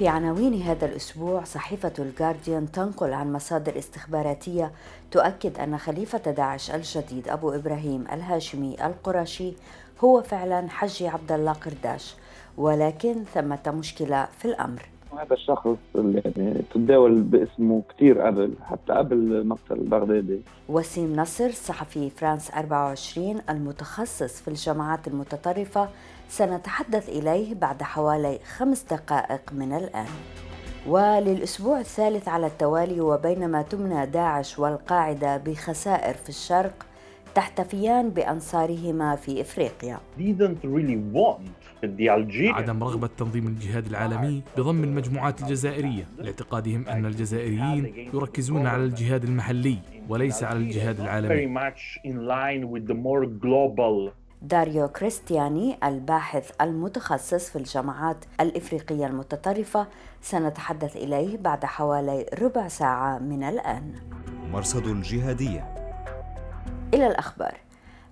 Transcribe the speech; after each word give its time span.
في 0.00 0.08
عناوين 0.08 0.62
هذا 0.62 0.86
الأسبوع 0.86 1.44
صحيفة 1.44 1.92
الجارديان 1.98 2.72
تنقل 2.72 3.12
عن 3.12 3.32
مصادر 3.32 3.78
استخباراتية 3.78 4.72
تؤكد 5.10 5.58
أن 5.58 5.78
خليفة 5.78 6.18
داعش 6.18 6.70
الجديد 6.70 7.28
أبو 7.28 7.50
إبراهيم 7.50 8.04
الهاشمي 8.12 8.86
القرشي 8.86 9.52
هو 10.04 10.22
فعلا 10.22 10.70
حجي 10.70 11.08
عبد 11.08 11.32
الله 11.32 11.52
قرداش 11.52 12.14
ولكن 12.56 13.24
ثمة 13.24 13.74
مشكلة 13.78 14.28
في 14.38 14.44
الأمر. 14.44 14.82
هذا 15.12 15.34
الشخص 15.34 15.76
اللي 15.94 16.22
يعني 16.36 16.62
تداول 16.74 17.20
باسمه 17.20 17.82
كثير 17.88 18.20
قبل 18.20 18.54
حتى 18.70 18.92
قبل 18.92 19.46
مقتل 19.46 19.74
البغدادي. 19.74 20.40
وسيم 20.68 21.16
نصر 21.16 21.50
صحفي 21.50 22.10
فرانس 22.10 22.50
24 22.50 23.40
المتخصص 23.50 24.40
في 24.40 24.48
الجماعات 24.48 25.08
المتطرفة 25.08 25.88
سنتحدث 26.30 27.08
إليه 27.08 27.54
بعد 27.54 27.82
حوالي 27.82 28.38
خمس 28.56 28.82
دقائق 28.82 29.52
من 29.52 29.72
الآن. 29.72 30.06
وللأسبوع 30.86 31.80
الثالث 31.80 32.28
على 32.28 32.46
التوالي 32.46 33.00
وبينما 33.00 33.62
تمنى 33.62 34.06
داعش 34.06 34.58
والقاعدة 34.58 35.36
بخسائر 35.36 36.14
في 36.14 36.28
الشرق 36.28 36.86
تحتفيان 37.34 38.10
بأنصارهما 38.10 39.16
في 39.16 39.40
إفريقيا. 39.40 39.98
عدم 42.54 42.84
رغبة 42.84 43.10
تنظيم 43.18 43.46
الجهاد 43.46 43.86
العالمي 43.86 44.42
بضم 44.56 44.84
المجموعات 44.84 45.42
الجزائرية 45.42 46.06
لاعتقادهم 46.18 46.88
أن 46.88 47.06
الجزائريين 47.06 48.10
يركزون 48.14 48.66
على 48.66 48.84
الجهاد 48.84 49.24
المحلي 49.24 49.78
وليس 50.08 50.44
على 50.44 50.58
الجهاد 50.58 51.00
العالمي. 51.00 51.28
داريو 54.42 54.88
كريستياني 54.88 55.78
الباحث 55.84 56.50
المتخصص 56.60 57.50
في 57.50 57.56
الجماعات 57.56 58.16
الإفريقية 58.40 59.06
المتطرفة 59.06 59.86
سنتحدث 60.22 60.96
إليه 60.96 61.36
بعد 61.36 61.64
حوالي 61.64 62.26
ربع 62.40 62.68
ساعة 62.68 63.18
من 63.18 63.42
الآن. 63.42 63.94
مرصد 64.50 64.86
الجهادية 64.86 65.74
إلى 66.94 67.06
الأخبار. 67.06 67.60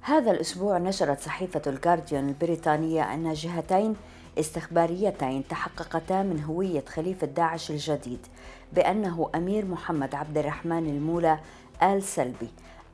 هذا 0.00 0.30
الأسبوع 0.30 0.78
نشرت 0.78 1.20
صحيفة 1.20 1.62
الجارديان 1.66 2.28
البريطانية 2.28 3.14
أن 3.14 3.32
جهتين 3.32 3.96
استخباريتين 4.38 5.48
تحققتا 5.48 6.22
من 6.22 6.44
هوية 6.44 6.84
خليفة 6.84 7.26
داعش 7.26 7.70
الجديد 7.70 8.26
بأنه 8.72 9.30
أمير 9.34 9.64
محمد 9.64 10.14
عبد 10.14 10.38
الرحمن 10.38 10.86
المولى 10.86 11.38
آل 11.82 12.02
سلبي 12.02 12.48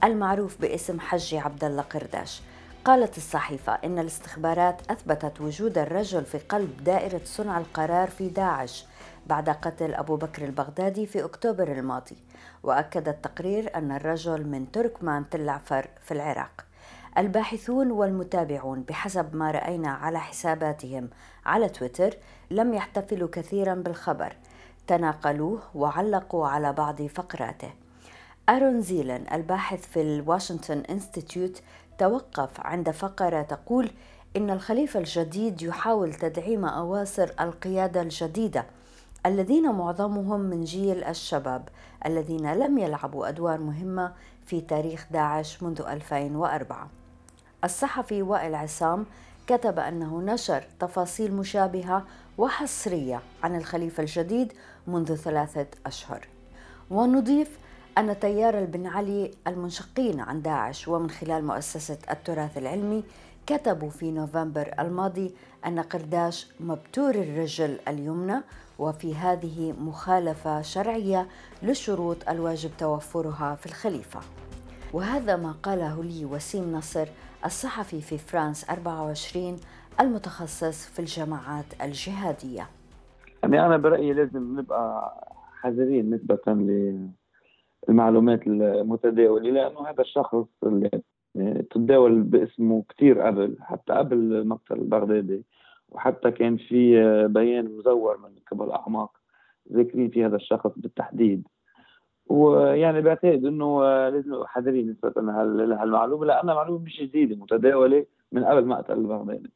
المعروف 0.04 0.60
باسم 0.60 1.00
حجي 1.00 1.38
عبد 1.38 1.64
الله 1.64 1.82
قرداش. 1.82 2.42
قالت 2.84 3.16
الصحيفة 3.16 3.72
إن 3.72 3.98
الاستخبارات 3.98 4.90
أثبتت 4.90 5.40
وجود 5.40 5.78
الرجل 5.78 6.24
في 6.24 6.38
قلب 6.38 6.84
دائرة 6.84 7.20
صنع 7.24 7.58
القرار 7.58 8.10
في 8.10 8.28
داعش 8.28 8.86
بعد 9.26 9.48
قتل 9.48 9.94
أبو 9.94 10.16
بكر 10.16 10.44
البغدادي 10.44 11.06
في 11.06 11.24
أكتوبر 11.24 11.72
الماضي 11.72 12.16
وأكد 12.62 13.08
التقرير 13.08 13.76
أن 13.76 13.92
الرجل 13.92 14.46
من 14.46 14.72
تركمان 14.72 15.28
تل 15.30 15.48
عفر 15.48 15.88
في 16.02 16.14
العراق. 16.14 16.64
الباحثون 17.18 17.90
والمتابعون 17.90 18.82
بحسب 18.82 19.36
ما 19.36 19.50
رأينا 19.50 19.90
على 19.90 20.20
حساباتهم 20.20 21.08
على 21.46 21.68
تويتر 21.68 22.16
لم 22.50 22.74
يحتفلوا 22.74 23.28
كثيرا 23.32 23.74
بالخبر 23.74 24.36
تناقلوه 24.86 25.62
وعلقوا 25.74 26.46
على 26.46 26.72
بعض 26.72 27.02
فقراته. 27.02 27.70
أرون 28.48 28.80
زيلن 28.80 29.24
الباحث 29.32 29.86
في 29.86 30.02
الواشنطن 30.02 30.82
إنستيتيوت 30.90 31.62
توقف 31.98 32.60
عند 32.60 32.90
فقرة 32.90 33.42
تقول 33.42 33.90
إن 34.36 34.50
الخليفة 34.50 35.00
الجديد 35.00 35.62
يحاول 35.62 36.14
تدعيم 36.14 36.64
أواصر 36.64 37.30
القيادة 37.40 38.02
الجديدة 38.02 38.66
الذين 39.26 39.70
معظمهم 39.70 40.40
من 40.40 40.64
جيل 40.64 41.04
الشباب 41.04 41.68
الذين 42.06 42.52
لم 42.52 42.78
يلعبوا 42.78 43.28
أدوار 43.28 43.60
مهمة 43.60 44.12
في 44.46 44.60
تاريخ 44.60 45.06
داعش 45.10 45.62
منذ 45.62 45.82
2004 45.82 46.88
الصحفي 47.64 48.22
وائل 48.22 48.54
عصام 48.54 49.06
كتب 49.46 49.78
أنه 49.78 50.20
نشر 50.20 50.64
تفاصيل 50.80 51.34
مشابهة 51.34 52.04
وحصرية 52.38 53.20
عن 53.42 53.56
الخليفة 53.56 54.00
الجديد 54.02 54.52
منذ 54.86 55.14
ثلاثة 55.14 55.66
أشهر. 55.86 56.28
ونضيف 56.90 57.58
أن 57.98 58.18
تيار 58.20 58.58
البن 58.58 58.86
علي 58.86 59.30
المنشقين 59.46 60.20
عن 60.20 60.42
داعش 60.42 60.88
ومن 60.88 61.10
خلال 61.10 61.44
مؤسسة 61.44 61.98
التراث 62.10 62.58
العلمي 62.58 63.04
كتبوا 63.46 63.90
في 63.90 64.10
نوفمبر 64.10 64.74
الماضي 64.78 65.34
أن 65.66 65.78
قرداش 65.80 66.48
مبتور 66.60 67.14
الرجل 67.14 67.76
اليمنى 67.88 68.40
وفي 68.78 69.14
هذه 69.14 69.74
مخالفة 69.80 70.62
شرعية 70.62 71.26
للشروط 71.62 72.28
الواجب 72.28 72.70
توفرها 72.78 73.54
في 73.54 73.66
الخليفة. 73.66 74.20
وهذا 74.92 75.36
ما 75.36 75.52
قاله 75.62 76.04
لي 76.04 76.24
وسيم 76.24 76.72
نصر 76.72 77.08
الصحفي 77.44 78.00
في 78.00 78.18
فرانس 78.18 78.70
24 78.70 79.56
المتخصص 80.00 80.86
في 80.86 80.98
الجماعات 80.98 81.64
الجهادية. 81.82 82.66
يعني 83.42 83.66
أنا 83.66 83.76
برأيي 83.76 84.12
لازم 84.12 84.58
نبقى 84.58 85.14
حذرين 85.60 86.14
نسبة 86.14 86.38
للمعلومات 87.88 88.46
المتداولة 88.46 89.50
لأنه 89.50 89.88
هذا 89.88 90.00
الشخص 90.00 90.46
اللي 90.64 90.90
تداول 91.70 92.22
باسمه 92.22 92.84
كثير 92.88 93.20
قبل 93.20 93.56
حتى 93.60 93.92
قبل 93.92 94.46
مقتل 94.46 94.74
البغدادي. 94.74 95.44
وحتى 95.88 96.30
كان 96.30 96.56
في 96.56 96.96
بيان 97.28 97.76
مزور 97.76 98.18
من 98.18 98.30
قبل 98.52 98.70
أعماق 98.70 99.10
ذاكرين 99.72 100.10
في 100.10 100.26
هذا 100.26 100.36
الشخص 100.36 100.70
بالتحديد. 100.76 101.48
ويعني 102.26 103.00
بعتقد 103.00 103.44
إنه 103.44 103.82
لازم 104.08 104.44
حذرين 104.44 104.90
نسبة 104.90 105.22
لهالمعلومة 105.22 106.26
لأنها 106.26 106.54
معلومة 106.54 106.84
مش 106.84 107.00
جديدة 107.00 107.36
متداولة 107.36 108.06
من 108.32 108.44
قبل 108.44 108.66
مقتل 108.66 108.92
البغدادي. 108.92 109.50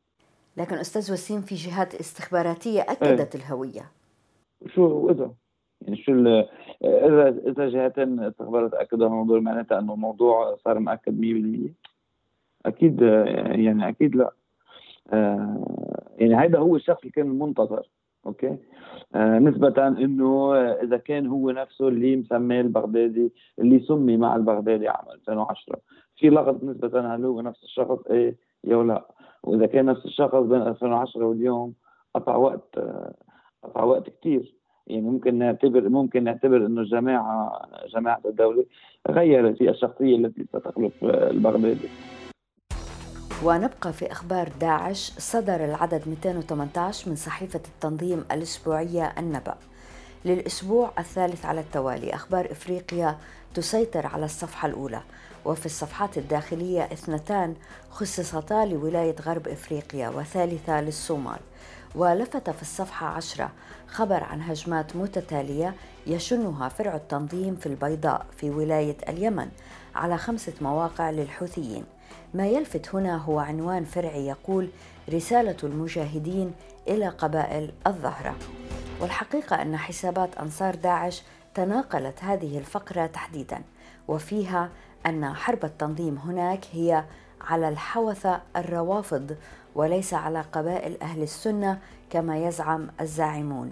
لكن 0.56 0.74
أستاذ 0.74 1.12
وسيم 1.12 1.40
في 1.40 1.54
جهات 1.54 1.94
استخباراتية 1.94 2.80
أكدت 2.80 3.34
إيه؟ 3.34 3.42
الهوية. 3.42 3.90
شو 4.66 5.10
إذا 5.10 5.30
يعني 5.82 5.96
شو 5.96 6.12
اذا 6.84 7.28
إذا 7.28 7.68
جهتين 7.68 8.20
استخبارات 8.20 8.74
اكدوا 8.74 9.06
الموضوع 9.06 9.40
معناتها 9.40 9.78
إنه 9.78 9.94
الموضوع 9.94 10.56
صار 10.56 10.78
مؤكد 10.78 11.20
100% 11.72 12.66
أكيد 12.66 13.02
يعني 13.02 13.88
أكيد 13.88 14.16
لا. 14.16 14.32
آه 15.12 16.14
يعني 16.18 16.34
هذا 16.34 16.58
هو 16.58 16.76
الشخص 16.76 17.00
اللي 17.00 17.10
كان 17.10 17.26
المنتظر 17.26 17.88
أوكي؟ 18.26 18.56
آه 19.14 19.38
نسبة 19.38 19.88
إنه 19.88 20.56
إذا 20.56 20.96
كان 20.96 21.26
هو 21.26 21.50
نفسه 21.50 21.88
اللي 21.88 22.16
مسميه 22.16 22.60
البغدادي 22.60 23.32
اللي 23.58 23.80
سمي 23.80 24.16
مع 24.16 24.36
البغدادي 24.36 24.88
عام 24.88 25.10
2010 25.10 25.80
في 26.16 26.28
لغط 26.28 26.64
نسبة 26.64 27.14
هل 27.14 27.24
هو 27.24 27.40
نفس 27.40 27.64
الشخص؟ 27.64 28.06
إيه 28.10 28.36
يا 28.64 28.76
لا 28.82 29.08
وإذا 29.42 29.66
كان 29.66 29.84
نفس 29.86 30.06
الشخص 30.06 30.42
بين 30.42 30.62
2010 30.62 31.24
واليوم 31.24 31.74
قطع 32.14 32.36
وقت 32.36 32.78
آه 32.78 33.14
قطع 33.62 33.84
وقت 33.84 34.10
كثير 34.10 34.57
ممكن 34.90 35.38
نعتبر 35.38 35.88
ممكن 35.88 36.24
نعتبر 36.24 36.56
إنه 36.56 36.80
الجماعه 36.80 37.68
جماعة 37.94 38.20
الدولة 38.24 38.64
غيرت 39.10 39.58
في 39.58 39.70
الشخصية 39.70 40.16
التي 40.16 40.44
ستخلف 40.44 40.92
البغدادي 41.04 41.88
ونبقى 43.44 43.92
في 43.92 44.12
أخبار 44.12 44.48
داعش. 44.60 45.12
صدر 45.18 45.64
العدد 45.64 46.08
218 46.08 47.10
من 47.10 47.16
صحيفة 47.16 47.60
التنظيم 47.68 48.24
الأسبوعية 48.32 49.14
النبأ. 49.18 49.54
للأسبوع 50.24 50.90
الثالث 50.98 51.46
على 51.46 51.60
التوالي 51.60 52.14
أخبار 52.14 52.44
إفريقيا 52.50 53.16
تسيطر 53.54 54.06
على 54.06 54.24
الصفحة 54.24 54.68
الأولى. 54.68 55.00
وفي 55.44 55.66
الصفحات 55.66 56.18
الداخلية 56.18 56.82
اثنتان 56.82 57.54
خصصتا 57.90 58.64
لولاية 58.64 59.14
غرب 59.26 59.48
إفريقيا 59.48 60.08
وثالثة 60.08 60.80
للصومال. 60.80 61.38
ولفت 61.94 62.50
في 62.50 62.62
الصفحة 62.62 63.06
عشرة 63.06 63.50
خبر 63.88 64.24
عن 64.24 64.42
هجمات 64.42 64.96
متتالية 64.96 65.74
يشنها 66.06 66.68
فرع 66.68 66.96
التنظيم 66.96 67.56
في 67.56 67.66
البيضاء 67.66 68.26
في 68.36 68.50
ولاية 68.50 68.96
اليمن 69.08 69.48
على 69.94 70.18
خمسة 70.18 70.52
مواقع 70.60 71.10
للحوثيين. 71.10 71.84
ما 72.34 72.46
يلفت 72.46 72.94
هنا 72.94 73.16
هو 73.16 73.38
عنوان 73.38 73.84
فرعي 73.84 74.26
يقول 74.26 74.68
رسالة 75.12 75.56
المجاهدين 75.62 76.52
إلى 76.88 77.08
قبائل 77.08 77.72
الظهرة 77.86 78.36
والحقيقة 79.00 79.62
أن 79.62 79.76
حسابات 79.76 80.34
أنصار 80.38 80.74
داعش 80.74 81.22
تناقلت 81.54 82.24
هذه 82.24 82.58
الفقرة 82.58 83.06
تحديدا 83.06 83.62
وفيها 84.08 84.68
أن 85.06 85.34
حرب 85.34 85.64
التنظيم 85.64 86.18
هناك 86.18 86.64
هي 86.72 87.04
على 87.40 87.68
الحوثة 87.68 88.40
الروافض 88.56 89.36
وليس 89.74 90.14
على 90.14 90.40
قبائل 90.40 91.02
أهل 91.02 91.22
السنة 91.22 91.78
كما 92.10 92.38
يزعم 92.38 92.88
الزاعمون. 93.00 93.70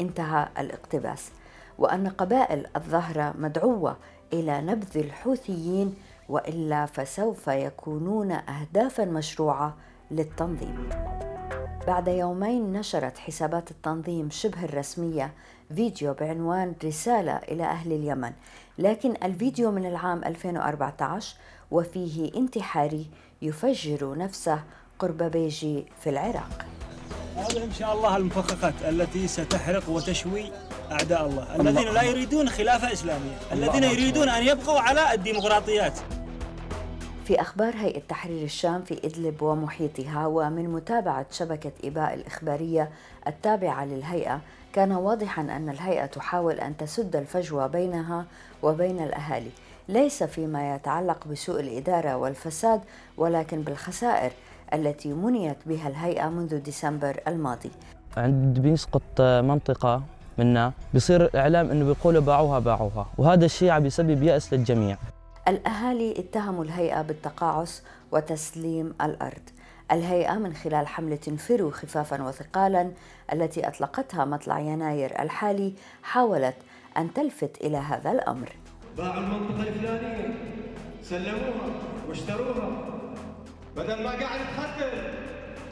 انتهى 0.00 0.48
الاقتباس. 0.58 1.30
وأن 1.78 2.08
قبائل 2.08 2.66
الظهر 2.76 3.34
مدعوة 3.38 3.96
إلى 4.32 4.60
نبذ 4.60 4.98
الحوثيين 4.98 5.94
وإلا 6.28 6.86
فسوف 6.86 7.48
يكونون 7.48 8.32
اهدافا 8.32 9.04
مشروعة 9.04 9.76
للتنظيم. 10.10 10.88
بعد 11.88 12.08
يومين 12.08 12.72
نشرت 12.72 13.18
حسابات 13.18 13.70
التنظيم 13.70 14.30
شبه 14.30 14.64
الرسمية 14.64 15.32
فيديو 15.74 16.14
بعنوان 16.14 16.74
رسالة 16.84 17.36
إلى 17.36 17.64
أهل 17.64 17.92
اليمن 17.92 18.32
لكن 18.78 19.14
الفيديو 19.22 19.70
من 19.70 19.86
العام 19.86 20.24
2014 20.24 21.36
وفيه 21.70 22.34
انتحاري 22.36 23.06
يفجر 23.42 24.18
نفسه 24.18 24.62
قرب 24.98 25.22
بيجي 25.22 25.84
في 26.00 26.10
العراق. 26.10 26.66
هذه 27.36 27.64
إن 27.64 27.72
شاء 27.72 27.94
الله 27.94 28.16
المفخخات 28.16 28.74
التي 28.88 29.28
ستحرق 29.28 29.88
وتشوي 29.88 30.52
أعداء 30.92 31.26
الله 31.26 31.56
الذين 31.56 31.88
لا 31.88 32.02
يريدون 32.02 32.48
خلافه 32.48 32.92
إسلامية 32.92 33.36
الذين 33.52 33.84
يريدون 33.84 34.28
أن 34.28 34.46
يبقوا 34.46 34.80
على 34.80 35.14
الديمقراطيات. 35.14 35.92
في 37.24 37.40
أخبار 37.40 37.74
هيئة 37.76 38.00
تحرير 38.08 38.44
الشام 38.44 38.82
في 38.82 39.00
إدلب 39.04 39.42
ومحيطها 39.42 40.26
ومن 40.26 40.68
متابعة 40.68 41.26
شبكة 41.30 41.72
إباء 41.84 42.14
الإخبارية 42.14 42.90
التابعة 43.26 43.84
للهيئة 43.84 44.40
كان 44.72 44.92
واضحا 44.92 45.42
أن 45.42 45.68
الهيئة 45.68 46.06
تحاول 46.06 46.54
أن 46.54 46.76
تسد 46.76 47.16
الفجوة 47.16 47.66
بينها 47.66 48.24
وبين 48.62 49.02
الأهالي. 49.02 49.50
ليس 49.88 50.22
فيما 50.22 50.74
يتعلق 50.74 51.26
بسوء 51.26 51.60
الإدارة 51.60 52.16
والفساد 52.16 52.80
ولكن 53.16 53.62
بالخسائر 53.62 54.32
التي 54.74 55.12
منيت 55.12 55.56
بها 55.66 55.88
الهيئة 55.88 56.28
منذ 56.28 56.58
ديسمبر 56.58 57.20
الماضي. 57.28 57.70
عند 58.16 58.58
بيسقط 58.58 59.20
منطقة 59.20 60.02
منا 60.38 60.72
بصير 60.94 61.24
الإعلام 61.24 61.70
أنه 61.70 61.84
بيقولوا 61.84 62.22
باعوها 62.22 62.58
باعوها. 62.58 63.06
وهذا 63.18 63.44
الشيء 63.44 63.70
عم 63.70 63.86
يسبب 63.86 64.22
يأس 64.22 64.54
للجميع. 64.54 64.96
الأهالي 65.48 66.18
اتهموا 66.18 66.64
الهيئة 66.64 67.02
بالتقاعس 67.02 67.82
وتسليم 68.12 68.94
الأرض. 69.02 69.42
الهيئة 69.92 70.34
من 70.34 70.54
خلال 70.54 70.86
حملة 70.86 71.18
انفروا 71.28 71.70
خفافا 71.70 72.22
وثقالا 72.22 72.90
التي 73.32 73.68
أطلقتها 73.68 74.24
مطلع 74.24 74.58
يناير 74.58 75.22
الحالي 75.22 75.72
حاولت 76.02 76.56
أن 76.96 77.12
تلفت 77.14 77.56
إلى 77.60 77.76
هذا 77.76 78.12
الأمر. 78.12 78.52
باعوا 78.96 79.14
المنطقة 79.14 79.68
الفلانية 79.68 80.34
سلموها 81.02 81.52
واشتروها. 82.08 82.97
بدل 83.78 84.02
ما 84.02 84.10
قاعد 84.10 84.40
تخدم 84.56 85.02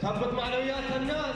تهبط 0.01 0.33
معنويات 0.33 0.95
الناس. 0.95 1.35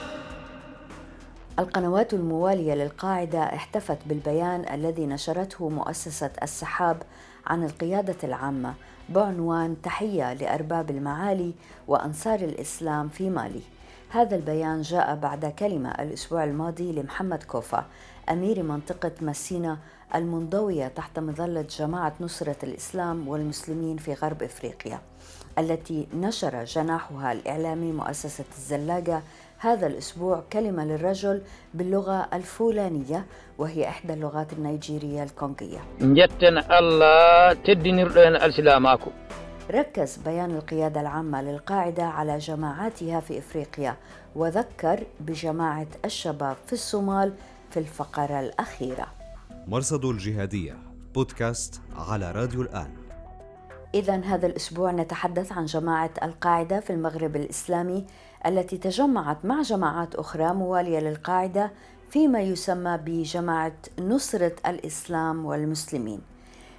القنوات 1.58 2.14
الموالية 2.14 2.74
للقاعدة 2.74 3.38
احتفت 3.38 3.98
بالبيان 4.06 4.64
الذي 4.74 5.06
نشرته 5.06 5.68
مؤسسة 5.68 6.30
السحاب 6.42 7.02
عن 7.46 7.64
القيادة 7.64 8.16
العامة 8.24 8.74
بعنوان 9.08 9.76
تحية 9.82 10.32
لأرباب 10.32 10.90
المعالي 10.90 11.52
وأنصار 11.88 12.40
الإسلام 12.40 13.08
في 13.08 13.30
مالي. 13.30 13.62
هذا 14.10 14.36
البيان 14.36 14.82
جاء 14.82 15.16
بعد 15.16 15.46
كلمة 15.46 15.90
الأسبوع 15.90 16.44
الماضي 16.44 16.92
لمحمد 16.92 17.42
كوفا 17.42 17.86
أمير 18.30 18.62
منطقة 18.62 19.12
مسينا 19.20 19.78
المنضوية 20.14 20.88
تحت 20.88 21.18
مظلة 21.18 21.62
جماعة 21.62 22.12
نصرة 22.20 22.56
الإسلام 22.62 23.28
والمسلمين 23.28 23.96
في 23.96 24.14
غرب 24.14 24.42
إفريقيا. 24.42 25.00
التي 25.58 26.06
نشر 26.14 26.64
جناحها 26.64 27.32
الإعلامي 27.32 27.92
مؤسسة 27.92 28.44
الزلاقة 28.58 29.22
هذا 29.58 29.86
الأسبوع 29.86 30.42
كلمة 30.52 30.84
للرجل 30.84 31.42
باللغة 31.74 32.28
الفولانية 32.32 33.26
وهي 33.58 33.88
إحدى 33.88 34.12
اللغات 34.12 34.52
النيجيرية 34.52 35.22
الكونغية. 35.22 35.80
الله 36.70 37.52
تدني 37.52 38.02
السلاماكو 38.46 39.10
ركز 39.70 40.16
بيان 40.16 40.50
القيادة 40.50 41.00
العامة 41.00 41.42
للقاعدة 41.42 42.04
على 42.04 42.38
جماعاتها 42.38 43.20
في 43.20 43.38
إفريقيا 43.38 43.96
وذكر 44.36 45.06
بجماعة 45.20 45.86
الشباب 46.04 46.56
في 46.66 46.72
الصومال 46.72 47.32
في 47.70 47.76
الفقرة 47.76 48.40
الأخيرة. 48.40 49.06
مرصد 49.66 50.04
الجهادية 50.04 50.76
بودكاست 51.14 51.80
على 51.96 52.32
راديو 52.32 52.62
الآن. 52.62 53.01
إذا 53.94 54.16
هذا 54.16 54.46
الأسبوع 54.46 54.92
نتحدث 54.92 55.52
عن 55.52 55.64
جماعة 55.64 56.10
القاعدة 56.22 56.80
في 56.80 56.90
المغرب 56.90 57.36
الإسلامي 57.36 58.06
التي 58.46 58.78
تجمعت 58.78 59.44
مع 59.44 59.62
جماعات 59.62 60.14
أخرى 60.14 60.54
موالية 60.54 60.98
للقاعدة 60.98 61.70
فيما 62.10 62.40
يسمى 62.40 62.98
بجماعة 63.04 63.72
نصرة 63.98 64.52
الإسلام 64.66 65.46
والمسلمين. 65.46 66.20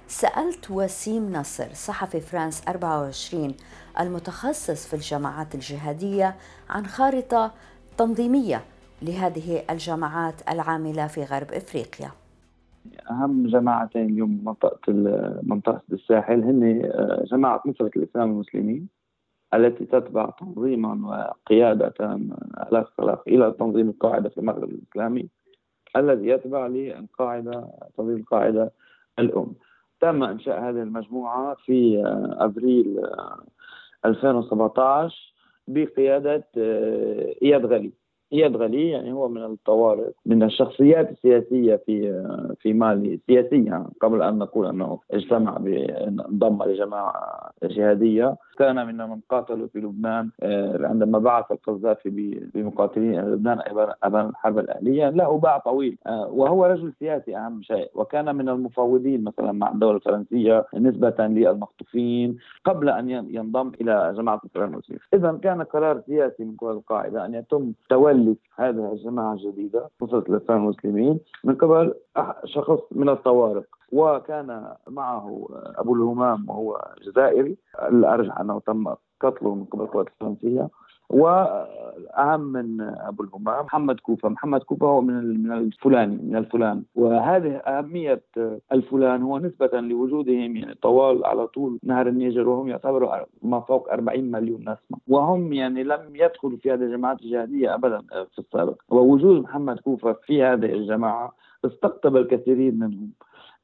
سألت 0.08 0.70
وسيم 0.70 1.32
نصر 1.32 1.74
صحفي 1.74 2.20
فرانس 2.20 2.62
24 2.68 3.54
المتخصص 4.00 4.86
في 4.86 4.94
الجماعات 4.94 5.54
الجهادية 5.54 6.36
عن 6.70 6.86
خارطة 6.86 7.52
تنظيمية 7.98 8.64
لهذه 9.02 9.64
الجماعات 9.70 10.34
العاملة 10.48 11.06
في 11.06 11.24
غرب 11.24 11.52
إفريقيا. 11.52 12.23
أهم 13.10 13.46
جماعتين 13.46 14.06
اليوم 14.06 14.44
منطقة 14.44 14.92
منطقة 15.42 15.82
الساحل 15.92 16.42
هن 16.42 16.82
آه، 16.84 17.24
جماعة 17.24 17.62
نصرة 17.66 17.90
الإسلام 17.96 18.30
والمسلمين 18.30 18.88
التي 19.54 19.84
تتبع 19.84 20.30
تنظيما 20.30 21.08
وقيادة 21.08 21.94
على 22.56 22.80
اختلاف 22.80 23.18
إلى 23.28 23.54
تنظيم 23.58 23.88
القاعدة 23.88 24.28
في 24.28 24.38
المغرب 24.38 24.70
الإسلامي 24.70 25.28
الذي 25.96 26.28
يتبع 26.28 26.66
للقاعدة 26.66 27.68
تنظيم 27.96 28.16
القاعدة 28.16 28.72
الأم. 29.18 29.54
تم 30.00 30.22
إنشاء 30.22 30.60
هذه 30.60 30.82
المجموعة 30.82 31.54
في 31.54 32.02
أبريل 32.40 33.00
2017 34.04 35.34
بقيادة 35.68 36.44
آه، 36.58 37.34
إياد 37.42 37.66
غلي 37.66 37.92
اياد 38.34 38.56
غلي 38.56 38.90
يعني 38.90 39.12
هو 39.12 39.28
من 39.28 39.44
الطوارئ 39.44 40.10
من 40.26 40.42
الشخصيات 40.42 41.10
السياسية 41.10 41.76
في 41.76 42.22
في 42.60 42.72
مالي 42.72 43.20
سياسية 43.26 43.86
قبل 44.00 44.22
أن 44.22 44.38
نقول 44.38 44.66
أنه 44.66 44.98
اجتمع 45.10 45.56
انضم 46.08 46.62
لجماعة 46.62 47.50
جهادية. 47.62 48.36
كان 48.58 48.86
من 48.86 48.96
من 48.96 49.20
قاتلوا 49.30 49.66
في 49.66 49.78
لبنان 49.78 50.30
آه، 50.42 50.86
عندما 50.86 51.18
بعث 51.18 51.52
القذافي 51.52 52.10
بمقاتلين 52.54 53.20
لبنان 53.20 53.58
ابان 54.02 54.28
الحرب 54.28 54.58
الأهلية. 54.58 55.10
له 55.10 55.38
باع 55.38 55.58
طويل 55.58 55.98
آه، 56.06 56.28
وهو 56.32 56.64
رجل 56.66 56.92
سياسي 56.98 57.36
أهم 57.36 57.62
شيء. 57.62 57.90
وكان 57.94 58.36
من 58.36 58.48
المفاوضين 58.48 59.24
مثلا 59.24 59.52
مع 59.52 59.70
الدولة 59.72 59.96
الفرنسية 59.96 60.66
نسبة 60.74 61.14
للمخطوفين 61.18 62.38
قبل 62.64 62.88
أن 62.88 63.10
ينضم 63.10 63.72
إلى 63.80 64.14
جماعة 64.16 64.40
المسلمين 64.56 65.00
اذا 65.14 65.38
كان 65.42 65.62
قرار 65.62 66.02
سياسي 66.06 66.44
من 66.44 66.56
قبل 66.56 66.70
القاعدة 66.70 67.26
أن 67.26 67.34
يتم 67.34 67.72
تولي 67.88 68.23
تؤلف 68.24 68.38
هذه 68.56 68.92
الجماعة 68.92 69.32
الجديدة 69.32 69.90
نصرة 70.02 70.24
الإسلام 70.28 70.62
المسلمين. 70.62 71.20
من 71.44 71.54
قبل 71.54 71.94
شخص 72.44 72.80
من 72.92 73.08
الطوارق 73.08 73.64
وكان 73.92 74.74
معه 74.88 75.48
أبو 75.76 75.94
الهمام 75.94 76.50
وهو 76.50 76.94
جزائري. 77.02 77.56
الأرجح 77.82 78.40
أنه 78.40 78.60
تم 78.60 78.94
قتله 79.20 79.54
من 79.54 79.64
قبل 79.64 79.82
القوات 79.82 80.06
الفرنسية 80.06 80.68
وأهم 81.10 82.40
من 82.40 82.80
أبو 82.80 83.22
الهمام 83.22 83.64
محمد 83.64 84.00
كوفة، 84.00 84.28
محمد 84.28 84.62
كوفة 84.62 84.86
هو 84.86 85.00
من 85.00 85.42
من 85.42 85.52
الفلاني 85.52 86.18
من 86.22 86.36
الفلان. 86.36 86.82
وهذه 86.94 87.56
أهمية 87.56 88.22
الفلان 88.72 89.22
هو 89.22 89.38
نسبة 89.38 89.80
لوجودهم 89.80 90.56
يعني 90.56 90.74
طوال 90.74 91.24
على 91.24 91.46
طول 91.46 91.78
نهر 91.82 92.06
النيجر 92.06 92.48
وهم 92.48 92.68
يعتبروا 92.68 93.16
ما 93.42 93.60
فوق 93.60 93.92
40 93.92 94.30
مليون 94.30 94.60
نسمة. 94.60 94.98
وهم 95.08 95.52
يعني 95.52 95.82
لم 95.82 96.00
يدخلوا 96.14 96.56
في 96.56 96.72
هذه 96.72 96.82
الجماعات 96.82 97.22
الجهادية 97.22 97.74
ابدا 97.74 98.02
في 98.32 98.38
السابق. 98.38 98.82
ووجود 98.88 99.42
محمد 99.42 99.80
كوفة 99.80 100.12
في 100.12 100.42
هذه 100.42 100.72
الجماعة 100.72 101.32
استقطب 101.64 102.16
الكثيرين 102.16 102.78
منهم. 102.78 103.10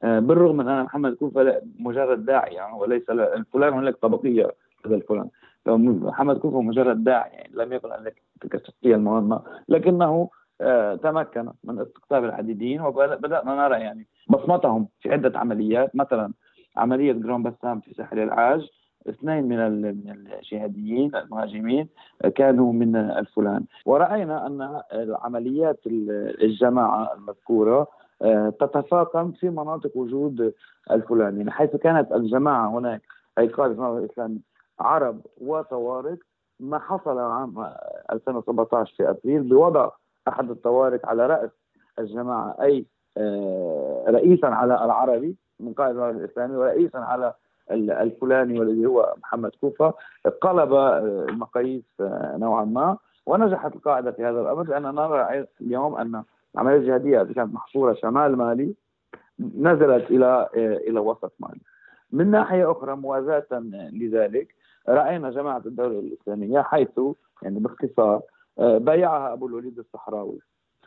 بالرغم 0.03 0.57
من 0.57 0.67
أن 0.67 0.83
محمد 0.83 1.13
كوفة 1.13 1.61
مجرد 1.79 2.25
داعيه 2.25 2.55
يعني 2.55 2.79
وليس 2.79 3.09
الفلان 3.09 3.73
هناك 3.73 3.95
طبقية 3.95 4.51
هذا 4.85 4.95
الفلان. 4.95 5.27
محمد 5.67 6.37
كوفو 6.37 6.61
مجرد 6.61 7.03
داعي 7.03 7.29
يعني 7.29 7.49
لم 7.53 7.73
يكن 7.73 7.89
تلك 8.41 8.55
الشخصيه 8.55 8.95
المهمة 8.95 9.41
لكنه 9.69 10.29
آه، 10.61 10.95
تمكن 10.95 11.49
من 11.63 11.79
استقطاب 11.79 12.25
الحديديين 12.25 12.81
وبدانا 12.81 13.55
نرى 13.55 13.79
يعني 13.79 14.07
بصمتهم 14.29 14.87
في 14.99 15.13
عدة 15.13 15.39
عمليات 15.39 15.95
مثلا 15.95 16.33
عملية 16.77 17.13
جرون 17.13 17.43
بسام 17.43 17.79
في 17.79 17.93
ساحل 17.93 18.19
العاج 18.19 18.67
اثنين 19.09 19.43
من 19.43 19.81
من 19.81 20.09
الجهاديين 20.09 21.15
المهاجمين 21.15 21.87
كانوا 22.35 22.73
من 22.73 22.95
الفلان. 22.95 23.65
ورأينا 23.85 24.47
أن 24.47 24.81
عمليات 25.21 25.79
الجماعة 26.41 27.13
المذكورة 27.13 27.87
تتفاقم 28.59 29.31
في 29.31 29.49
مناطق 29.49 29.97
وجود 29.97 30.53
الفلاني 30.91 31.37
يعني 31.37 31.51
حيث 31.51 31.75
كانت 31.75 32.11
الجماعة 32.11 32.69
هناك 32.69 33.01
أي 33.37 33.47
قادة 33.47 33.97
الإسلامي 33.97 34.39
عرب 34.81 35.21
وطوارق 35.41 36.17
ما 36.59 36.79
حصل 36.79 37.19
عام 37.19 37.73
2017 38.11 38.93
في 38.97 39.09
أبريل 39.09 39.43
بوضع 39.43 39.89
أحد 40.27 40.49
الطوارق 40.49 41.05
على 41.05 41.27
رأس 41.27 41.49
الجماعة 41.99 42.55
أي 42.61 42.85
آه، 43.17 44.05
رئيسا 44.07 44.45
على 44.45 44.85
العربي 44.85 45.35
من 45.59 45.73
قائد 45.73 45.97
الإسلامي 45.97 46.55
ورئيسا 46.55 46.97
على 46.97 47.33
الفلاني 47.71 48.59
والذي 48.59 48.85
هو 48.85 49.13
محمد 49.23 49.51
كوفة. 49.61 49.93
قلب 50.41 50.73
آه، 50.73 50.99
المقاييس 51.29 51.83
آه، 52.01 52.37
نوعا 52.37 52.65
ما. 52.65 52.97
ونجحت 53.25 53.75
القاعدة 53.75 54.11
في 54.11 54.25
هذا 54.25 54.41
الأمر 54.41 54.63
لأننا 54.63 54.91
نرى 54.91 55.45
اليوم 55.61 55.95
أن 55.95 56.23
العملية 56.55 56.77
الجهادية 56.77 57.21
التي 57.21 57.33
كانت 57.33 57.53
محصورة 57.53 57.93
شمال 57.93 58.35
مالي 58.37 58.75
نزلت 59.39 60.11
إلى 60.11 60.49
إلى 60.87 60.99
وسط 60.99 61.33
مالي. 61.39 61.61
من 62.11 62.31
ناحية 62.31 62.71
أخرى 62.71 62.95
موازاة 62.95 63.47
لذلك 63.93 64.55
رأينا 64.89 65.29
جماعة 65.29 65.61
الدولة 65.65 65.99
الإسلامية 65.99 66.61
حيث 66.61 66.99
يعني 67.41 67.59
باختصار 67.59 68.21
بايعها 68.57 69.33
أبو 69.33 69.47
الوليد 69.47 69.79
الصحراوي. 69.79 70.39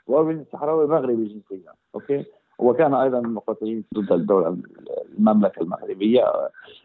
وأبو 0.06 0.30
الوليد 0.30 0.40
الصحراوي 0.46 0.86
مغربي 0.86 1.24
جنسيا 1.24 1.72
أوكي؟ 1.94 2.24
وكان 2.58 2.94
أيضا 2.94 3.20
من 3.20 3.26
المقاتلين 3.26 3.84
ضد 3.94 4.12
الدولة 4.12 4.56
المملكة 5.18 5.62
المغربية 5.62 6.24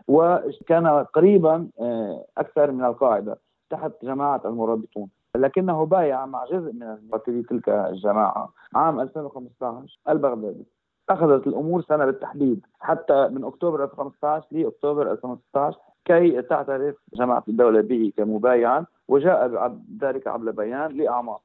وكان 0.07 0.87
قريبا 0.87 1.67
آه، 1.79 2.25
أكثر 2.37 2.71
من 2.71 2.85
القاعدة 2.85 3.37
تحت 3.69 3.91
جماعة 4.03 4.41
المرابطون. 4.45 5.09
لكنه 5.35 5.85
بايع 5.85 6.25
مع 6.25 6.45
جزء 6.45 6.73
من 6.73 6.97
مقاتلي 7.07 7.43
تلك 7.43 7.69
الجماعة 7.69 8.53
عام 8.75 8.99
2015 8.99 9.99
البغدادي 10.09 10.65
أخذت 11.09 11.47
الأمور 11.47 11.81
سنة 11.81 12.05
بالتحديد 12.05 12.65
حتى 12.79 13.27
من 13.27 13.43
أكتوبر 13.43 13.83
2015 13.83 14.47
لأكتوبر 14.51 15.11
2016 15.11 15.79
كي 16.05 16.41
تعترف 16.41 16.95
جماعة 17.13 17.43
الدولة 17.47 17.81
به 17.81 18.11
كمبايعا 18.17 18.85
وجاء 19.07 19.77
ذلك 20.01 20.27
عبر 20.27 20.51
بيان 20.51 20.91
لأعماق. 20.97 21.41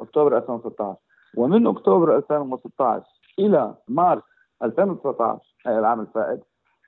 أكتوبر 0.00 0.36
2016 0.36 0.94
ومن 1.36 1.66
أكتوبر 1.66 2.16
2016 2.16 3.04
إلى 3.38 3.74
مارس 3.88 4.22
2019 4.62 5.40
أي 5.66 5.78
العام 5.78 6.00
الفائت 6.00 6.40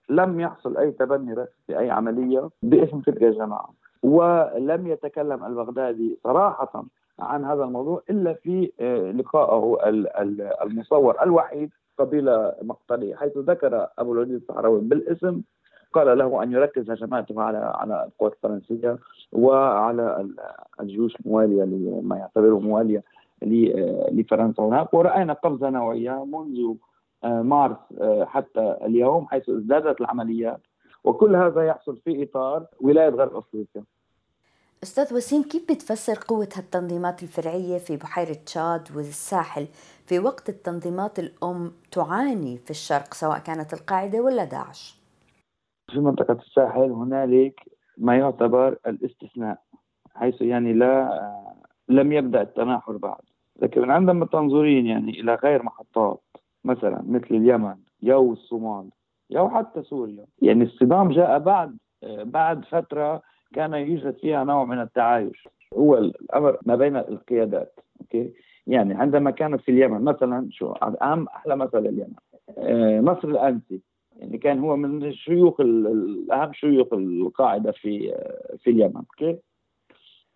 لم 0.08 0.40
يحصل 0.40 0.76
أي 0.76 0.90
تبني 0.90 1.32
رسمي 1.32 1.46
في 1.66 1.78
أي 1.78 1.90
عملية 1.90 2.50
باسم 2.62 3.00
تلك 3.00 3.22
الجماعة. 3.22 3.70
ولم 4.02 4.86
يتكلم 4.86 5.44
البغدادي 5.44 6.18
صراحة 6.24 6.84
عن 7.18 7.44
هذا 7.44 7.64
الموضوع 7.64 8.02
إلا 8.10 8.32
في 8.34 8.72
آه، 8.80 9.10
لقائه 9.10 9.76
المصور 10.62 11.22
الوحيد 11.22 11.70
قبيلة 11.98 12.54
مقتليه 12.62 13.14
حيث 13.16 13.38
ذكر 13.38 13.86
أبو 13.98 14.12
الوليد 14.12 14.34
الصحراوي 14.34 14.80
بالاسم 14.80 15.40
قال 15.94 16.18
له 16.18 16.42
أن 16.42 16.52
يركز 16.52 16.90
هجماته 16.90 17.42
على 17.42 17.58
على 17.58 18.04
القوات 18.04 18.32
الفرنسية 18.32 18.98
وعلى 19.32 20.28
الجيوش 20.80 21.16
الموالية 21.20 21.62
لما 21.62 22.16
يعتبره 22.16 22.58
موالية 22.58 23.02
لفرنسا 24.12 24.62
هناك. 24.62 24.94
ورأينا 24.94 25.32
قفزة 25.32 25.70
نوعية 25.70 26.24
منذ 26.24 26.74
آه، 27.24 27.42
مارس 27.42 27.76
آه، 28.00 28.24
حتى 28.24 28.76
اليوم 28.82 29.26
حيث 29.26 29.48
ازدادت 29.48 30.00
العمليات. 30.00 30.60
وكل 31.04 31.36
هذا 31.36 31.66
يحصل 31.66 31.96
في 31.96 32.22
إطار 32.22 32.66
ولاية 32.80 33.08
غرب 33.08 33.36
أفريقيا. 33.36 33.84
أستاذ 34.82 35.14
وسيم 35.14 35.42
كيف 35.42 35.62
بتفسر 35.72 36.18
قوة 36.28 36.48
هالتنظيمات 36.56 37.22
الفرعية 37.22 37.78
في 37.78 37.96
بحيرة 37.96 38.36
تشاد 38.46 38.88
والساحل 38.96 39.66
في 40.06 40.18
وقت 40.18 40.48
التنظيمات 40.48 41.18
الأم 41.18 41.72
تعاني 41.92 42.58
في 42.58 42.70
الشرق 42.70 43.14
سواء 43.14 43.38
كانت 43.38 43.72
القاعدة 43.72 44.20
ولا 44.20 44.44
داعش؟ 44.44 45.03
في 45.92 46.00
منطقة 46.00 46.32
الساحل 46.32 46.90
هنالك 46.90 47.60
ما 47.98 48.16
يعتبر 48.16 48.78
الاستثناء 48.86 49.58
حيث 50.14 50.42
يعني 50.42 50.72
لا 50.72 51.20
لم 51.88 52.12
يبدأ 52.12 52.42
التناحر 52.42 52.96
بعد. 52.96 53.20
لكن 53.62 53.90
عندما 53.90 54.26
تنظرين 54.26 54.86
يعني 54.86 55.20
إلى 55.20 55.34
غير 55.34 55.62
محطات 55.62 56.22
مثلا 56.64 57.02
مثل 57.08 57.26
اليمن 57.30 57.74
أو 58.04 58.32
الصومال 58.32 58.90
أو 59.36 59.50
حتى 59.50 59.82
سوريا 59.82 60.26
يعني 60.42 60.64
الصدام 60.64 61.12
جاء 61.12 61.38
بعد 61.38 61.76
بعد 62.22 62.64
فترة 62.64 63.22
كان 63.54 63.74
يوجد 63.74 64.16
فيها 64.18 64.44
نوع 64.44 64.64
من 64.64 64.80
التعايش. 64.80 65.48
هو 65.74 65.98
الأمر 65.98 66.58
ما 66.66 66.76
بين 66.76 66.96
القيادات 66.96 67.80
أوكي؟ 68.00 68.32
يعني 68.66 68.94
عندما 68.94 69.30
كانت 69.30 69.60
في 69.60 69.70
اليمن 69.70 70.04
مثلا 70.04 70.48
شو 70.50 70.72
أهم 70.72 71.28
أحلى 71.28 71.56
مثل 71.56 71.78
اليمن؟ 71.78 72.14
آه، 72.58 73.00
نصر 73.00 73.28
الأنسي. 73.28 73.82
يعني 74.16 74.38
كان 74.38 74.58
هو 74.58 74.76
من 74.76 75.04
الشيوخ 75.04 75.60
الأهم 75.60 76.52
شيوخ 76.52 76.92
القاعدة 76.92 77.72
في 77.72 78.14
في 78.62 78.70
اليمن 78.70 78.96
okay؟ 78.96 79.38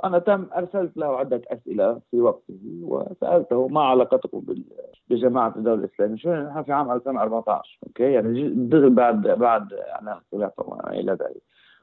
أنا 0.05 0.19
تم 0.19 0.47
أرسلت 0.57 0.97
له 0.97 1.07
عدة 1.07 1.43
أسئلة 1.47 2.01
في 2.11 2.21
وقته 2.21 2.59
وسألته 2.83 3.69
ما 3.69 3.83
علاقتكم 3.83 4.45
بجماعة 5.11 5.53
الدولة 5.57 5.85
الإسلامية؟ 5.85 6.17
شو 6.17 6.33
نحن 6.33 6.63
في 6.63 6.73
عام 6.73 6.91
2014 6.91 7.79
okay؟ 7.87 8.13
يعني 8.13 8.55
بعد 8.89 9.23
بعد 9.29 9.73
إعلان 9.73 10.19
الخلافة 10.33 10.63
وما 10.67 10.91
إلى 10.91 11.13
ذلك. 11.13 11.43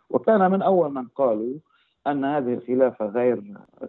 وكان 0.10 0.52
من 0.52 0.62
أول 0.62 0.94
من 0.94 1.08
قالوا 1.08 1.54
أن 2.08 2.26
هذه 2.26 2.54
الخلافة 2.54 3.06
غير 3.06 3.44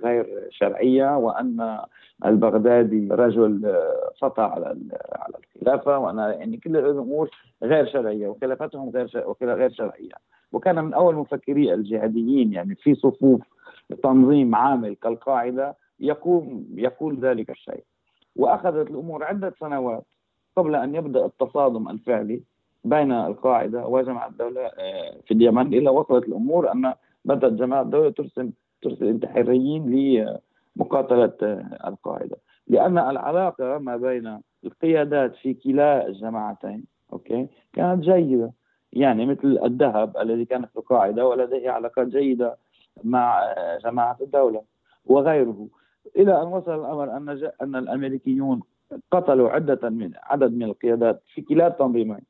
غير 0.05 0.49
شرعية 0.51 1.17
وأن 1.17 1.79
البغدادي 2.25 3.09
رجل 3.11 3.77
سطع 4.21 4.53
على 4.53 4.67
على 5.13 5.35
الخلافة 5.57 5.99
وأن 5.99 6.19
يعني 6.19 6.57
كل 6.57 6.77
الأمور 6.77 7.31
غير 7.63 7.87
شرعية 7.87 8.29
وخلافتهم 8.29 8.91
غير 8.91 9.25
غير 9.43 9.71
شرعية. 9.71 10.13
وكان 10.53 10.85
من 10.85 10.95
أول 10.95 11.15
مفكري 11.15 11.75
الجهاديين 11.75 12.53
يعني 12.53 12.75
في 12.75 12.95
صفوف 12.95 13.41
تنظيم 14.03 14.55
عامل 14.55 14.95
كالقاعدة 14.95 15.77
يقوم 16.01 16.67
يقول 16.75 17.19
ذلك 17.21 17.51
الشيء. 17.51 17.85
وأخذت 18.37 18.91
الأمور 18.91 19.25
عدة 19.25 19.55
سنوات 19.61 20.05
قبل 20.57 20.75
أن 20.75 20.95
يبدأ 20.95 21.27
التصادم 21.27 21.89
الفعلي 21.89 22.41
بين 22.85 23.13
القاعدة 23.13 23.87
وجماعة 23.87 24.29
الدولة 24.29 24.61
آه، 24.61 25.17
في 25.27 25.35
اليمن 25.35 25.67
إلى 25.75 25.91
وصلت 25.91 26.29
الأمور 26.29 26.73
أن 26.73 26.95
بدات 27.27 27.53
جماعة 27.53 27.83
الدولة 27.83 28.11
ترسل 28.11 28.53
ترسل 28.83 29.07
انتحاريين 29.07 29.91
لمقاتلة 30.77 31.33
آه، 31.43 31.89
القاعدة. 31.89 32.37
لأن 32.69 32.99
العلاقة 32.99 33.79
ما 33.79 33.97
بين 33.97 34.41
القيادات 34.65 35.37
في 35.37 35.55
كلا 35.55 36.07
الجماعتين 36.07 36.85
أوكي؟ 37.13 37.49
كانت 37.73 38.05
جيدة. 38.05 38.53
يعني 38.93 39.27
مثل 39.27 39.59
الذهب 39.65 40.17
الذي 40.17 40.45
كان 40.45 40.67
في 40.67 40.77
القاعدة 40.77 41.27
ولديه 41.27 41.71
علاقات 41.71 42.07
جيدة 42.07 42.57
مع 43.05 43.55
جماعة 43.85 44.17
الدولة 44.21 44.63
وغيره. 45.05 45.69
إلى 46.17 46.43
أن 46.43 46.47
وصل 46.47 46.81
الأمر 46.81 47.17
أن 47.17 47.51
أن 47.63 47.77
الأمريكيون 47.77 48.61
قتلوا 49.11 49.51
عدة 49.51 49.89
من 49.89 50.11
عدد 50.23 50.53
من 50.53 50.63
القيادات 50.63 51.23
في 51.35 51.43
كلا 51.43 51.67
التنظيمين 51.67 52.21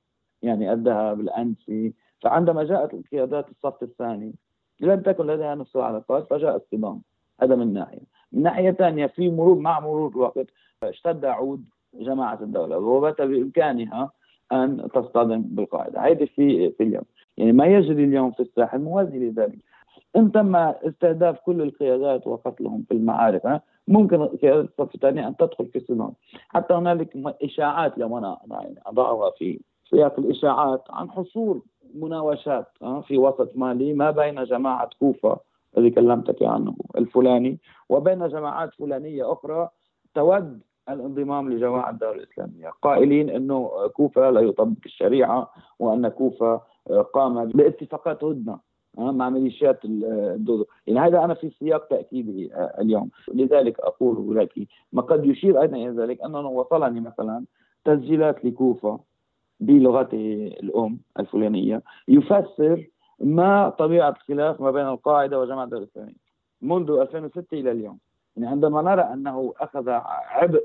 يعني 0.43 0.73
الذهب 0.73 1.21
الأنسي. 1.21 1.93
فعندما 2.23 2.65
جاءت 2.65 2.95
القيادات 2.95 3.47
الصف 3.51 3.83
الثاني 3.83 4.35
لم 4.81 5.01
تكن 5.01 5.27
لديها 5.27 5.55
نفس 5.55 5.77
العلاقات 5.77 6.27
فجاء 6.31 6.57
الصدام 6.57 7.03
هذا 7.43 7.55
من 7.55 7.73
ناحية. 7.73 8.01
من 8.33 8.43
ناحية 8.43 8.71
ثانية 8.71 9.07
في 9.07 9.31
مرور 9.31 9.59
مع 9.59 9.81
مرور 9.81 10.11
الوقت 10.11 10.47
اشتد 10.83 11.25
عود 11.25 11.65
جماعة 11.95 12.39
الدولة 12.43 12.79
وبات 12.79 13.21
بإمكانها 13.23 14.11
أن 14.53 14.89
تصطدم 14.95 15.43
بالقاعدة. 15.43 16.01
هذه 16.01 16.25
في 16.25 16.71
في 16.71 16.83
اليوم. 16.83 17.05
يعني 17.37 17.53
ما 17.53 17.67
يجري 17.67 18.05
اليوم 18.05 18.31
في 18.31 18.41
الساحل 18.41 18.79
موازي 18.79 19.19
لذلك. 19.19 19.59
إن 20.17 20.33
تم 20.33 20.57
استهداف 20.57 21.39
كل 21.39 21.63
القيادات 21.63 22.27
وقتلهم 22.27 22.85
في 22.89 22.95
المعارك 22.95 23.63
ممكن 23.89 24.27
قيادة 24.27 24.61
الصف 24.61 24.95
الثاني 24.95 25.27
أن 25.27 25.37
تدخل 25.37 25.67
في 25.67 25.81
صدام 25.81 26.13
حتى 26.49 26.75
هنالك 26.75 27.37
إشاعات 27.43 27.99
لو 27.99 28.19
أنا 28.19 28.39
يعني 28.51 28.81
أضعها 28.87 29.31
في 29.31 29.61
سياق 29.91 30.19
الإشاعات 30.19 30.85
عن 30.91 31.11
حصول 31.11 31.63
مناوشات 31.95 32.67
في 33.07 33.19
وسط 33.19 33.53
مالي 33.55 33.93
ما 33.93 34.11
بين 34.11 34.45
جماعة 34.45 34.91
كوفه 34.99 35.39
الذي 35.79 35.91
كلمتك 35.91 36.43
عنه 36.43 36.75
الفلاني 36.97 37.59
وبين 37.89 38.29
جماعات 38.29 38.75
فلانية 38.75 39.33
أخرى 39.33 39.69
تود 40.15 40.61
الانضمام 40.89 41.53
لجماعة 41.53 41.91
الدولة 41.91 42.15
الإسلامية 42.17 42.69
قائلين 42.83 43.31
إنه 43.31 43.71
كوفه 43.95 44.31
لا 44.31 44.41
يطبق 44.41 44.77
الشريعة 44.87 45.51
وأن 45.79 46.09
كوفه 46.09 46.61
قامت 47.15 47.57
باتفاقات 47.57 48.25
هدنة 48.25 48.59
مع 48.99 49.31
ميليشيات 49.31 49.81
الدودو 49.85 50.65
يعني 50.87 51.01
هذا 51.01 51.25
أنا 51.25 51.35
في 51.35 51.51
سياق 51.51 51.89
تأكيدي 51.89 52.55
آه، 52.55 52.81
اليوم. 52.81 53.11
لذلك 53.35 53.81
أقول 53.81 54.37
لك 54.37 54.53
ما 54.93 55.03
قد 55.03 55.25
يشير 55.25 55.63
أيضا 55.63 55.77
إلى 55.77 55.89
ذلك 56.03 56.23
أنه 56.23 56.49
وصلني 56.49 57.01
مثلا 57.01 57.45
تسجيلات 57.85 58.45
لكوفة 58.45 59.01
بلغته 59.61 60.53
الأم 60.63 60.99
الفلانية 61.21 61.83
يفسر 62.09 62.87
ما 63.21 63.69
طبيعة 63.69 64.11
الخلاف 64.11 64.61
ما 64.61 64.71
بين 64.71 64.87
القاعدة 64.87 65.41
وجماعة 65.41 65.65
الدولة 65.65 65.83
الإسلامية 65.83 66.27
منذ 66.63 66.91
2006 66.91 67.45
إلى 67.53 67.71
اليوم. 67.71 67.99
يعني 68.37 68.49
عندما 68.49 68.83
نرى 68.83 69.03
أنه 69.03 69.55
أخذ 69.61 69.89
عبء 70.29 70.65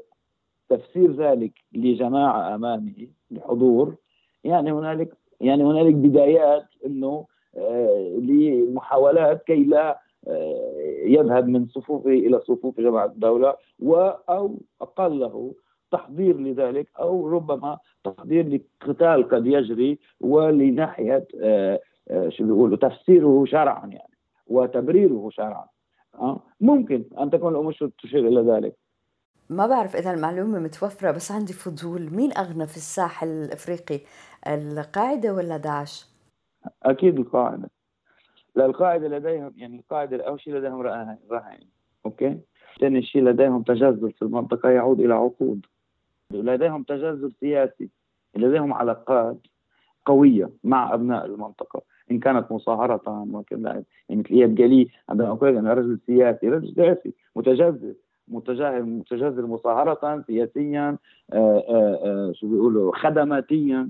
تفسير 0.70 1.12
ذلك 1.12 1.52
لجماعة 1.74 2.56
أمامه 2.56 3.08
لحضور 3.32 3.96
يعني 4.44 4.72
هنالك 4.72 5.18
يعني 5.42 5.64
هنالك 5.64 5.96
بدايات 5.96 6.66
إنه 6.86 7.26
آه، 7.58 8.16
لمحاولات 8.20 9.44
كي 9.44 9.64
لا 9.64 10.02
آه، 10.28 11.04
يذهب 11.06 11.48
من 11.48 11.68
صفوفه 11.68 12.10
إلى 12.10 12.40
صفوف 12.40 12.80
جماعة 12.80 13.06
الدولة 13.06 13.56
و 13.80 13.96
أو 14.30 14.56
أقله 14.82 15.54
تحضير 15.92 16.38
لذلك 16.38 16.88
أو 17.00 17.30
ربما 17.30 17.78
تحضير 18.04 18.62
لقتال 18.82 19.30
قد 19.30 19.48
يجري 19.48 20.00
ولناحيه 20.20 21.28
آه، 21.42 21.80
شو 22.30 22.44
بيقولوا 22.44 22.78
تفسيره 22.78 23.46
شرعا 23.46 23.88
يعني 23.88 24.18
وتبريره 24.48 25.30
شرعا. 25.32 25.66
ممكن 26.62 27.04
أن 27.20 27.30
تكون 27.30 27.54
الأمور 27.54 27.74
تشير 28.04 28.28
إلى 28.28 28.52
ذلك. 28.52 28.76
ما 29.50 29.68
بعرف 29.68 29.96
إذا 29.96 30.14
المعلومة 30.14 30.60
متوفرة 30.60 31.12
بس 31.12 31.32
عندي 31.32 31.54
فضول. 31.54 32.10
مين 32.16 32.38
أغنى 32.38 32.68
في 32.68 32.78
الساحل 32.78 33.28
الأفريقي 33.28 34.00
القاعدة 34.48 35.34
ولا 35.34 35.58
داعش؟ 35.58 36.06
أكيد 36.84 37.20
القاعدة. 37.20 37.70
لا 38.56 38.66
القاعدة 38.66 39.08
لديهم 39.08 39.54
يعني 39.56 39.80
القاعدة 39.80 40.28
أول 40.28 40.42
شيء 40.42 40.54
لديهم 40.54 40.82
رهائن 40.82 41.68
أوكي؟ 42.06 42.40
ثاني 42.82 43.02
شيء 43.02 43.24
لديهم 43.24 43.64
تجذر 43.64 44.12
في 44.12 44.22
المنطقة 44.22 44.70
يعود 44.70 45.00
إلى 45.00 45.14
عقود. 45.14 45.66
لديهم 46.34 46.84
تجذر 46.84 47.32
سياسي 47.40 47.90
لديهم 48.36 48.74
علاقات 48.74 49.38
قوية 50.06 50.50
مع 50.64 50.94
أبناء 50.94 51.26
المنطقة. 51.26 51.82
إن 52.12 52.20
كانت 52.20 52.52
مصاهرة 52.52 53.02
ممكن 53.08 53.66
يعني 53.66 53.86
مثل 54.10 54.30
إياد 54.32 54.56
جالي 54.56 54.88
عندما 55.10 55.28
أقول 55.28 55.58
أنا 55.58 55.74
رجل 55.74 56.00
سياسي 56.08 56.50
رجل 56.50 56.74
سياسي 56.76 57.14
متجذر 57.36 57.94
متجاهل 58.28 58.84
متجذر 58.84 59.46
مصاهرة 59.46 60.24
سياسيا 60.28 60.98
آه، 61.34 61.64
آه، 61.70 62.00
آه، 62.06 62.32
شو 62.34 62.48
بيقولوا 62.48 62.96
خدماتيا 62.96 63.90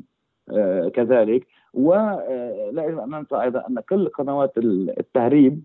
كذلك. 0.93 1.47
ولا 1.73 2.85
يجب 2.87 2.99
ان 2.99 3.09
ننسى 3.09 3.41
أيضا 3.41 3.67
أن 3.69 3.79
كل 3.79 4.09
قنوات 4.09 4.57
التهريب 4.57 5.63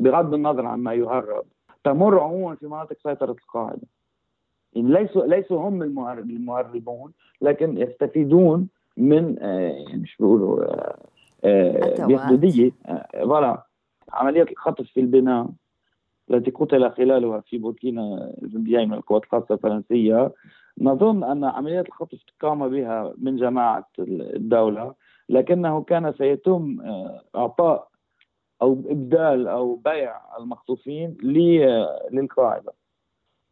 بغض 0.00 0.34
النظر 0.34 0.66
عن 0.66 0.80
ما 0.80 0.94
يهرب 0.94 1.44
تمر 1.84 2.20
عموما 2.20 2.54
في 2.54 2.66
مناطق 2.66 2.96
سيطرة 3.02 3.32
القاعدة. 3.32 3.70
يعني 3.70 3.99
ليسوا 4.76 5.26
ليسوا 5.26 5.68
هم 5.68 5.82
المهربون 5.82 7.12
لكن 7.42 7.78
يستفيدون 7.78 8.68
من 8.96 9.36
يعني 9.40 10.06
شو 10.06 10.24
بيقولوا 10.24 10.64
بحدوديه 12.06 12.72
فوالا 13.12 13.66
عملية 14.12 14.42
الخطف 14.42 14.86
في 14.86 15.00
البناء 15.00 15.46
التي 16.30 16.50
قتل 16.50 16.90
خلالها 16.90 17.40
في 17.40 17.58
بوركينا 17.58 18.34
جنديين 18.42 18.88
من 18.88 18.94
القوات 18.94 19.24
الخاصة 19.24 19.54
الفرنسية. 19.54 20.32
نظن 20.80 21.24
أن 21.24 21.44
عمليات 21.44 21.88
الخطف 21.88 22.18
قام 22.40 22.68
بها 22.68 23.14
من 23.18 23.36
جماعة 23.36 23.88
الدولة 23.98 24.94
لكنه 25.28 25.82
كان 25.82 26.12
سيتم 26.12 26.80
آه، 26.80 27.22
إعطاء 27.36 27.88
أو 28.62 28.72
إبدال 28.72 29.48
أو 29.48 29.74
بيع 29.76 30.20
المخطوفين 30.38 31.16
للقاعدة. 32.12 32.72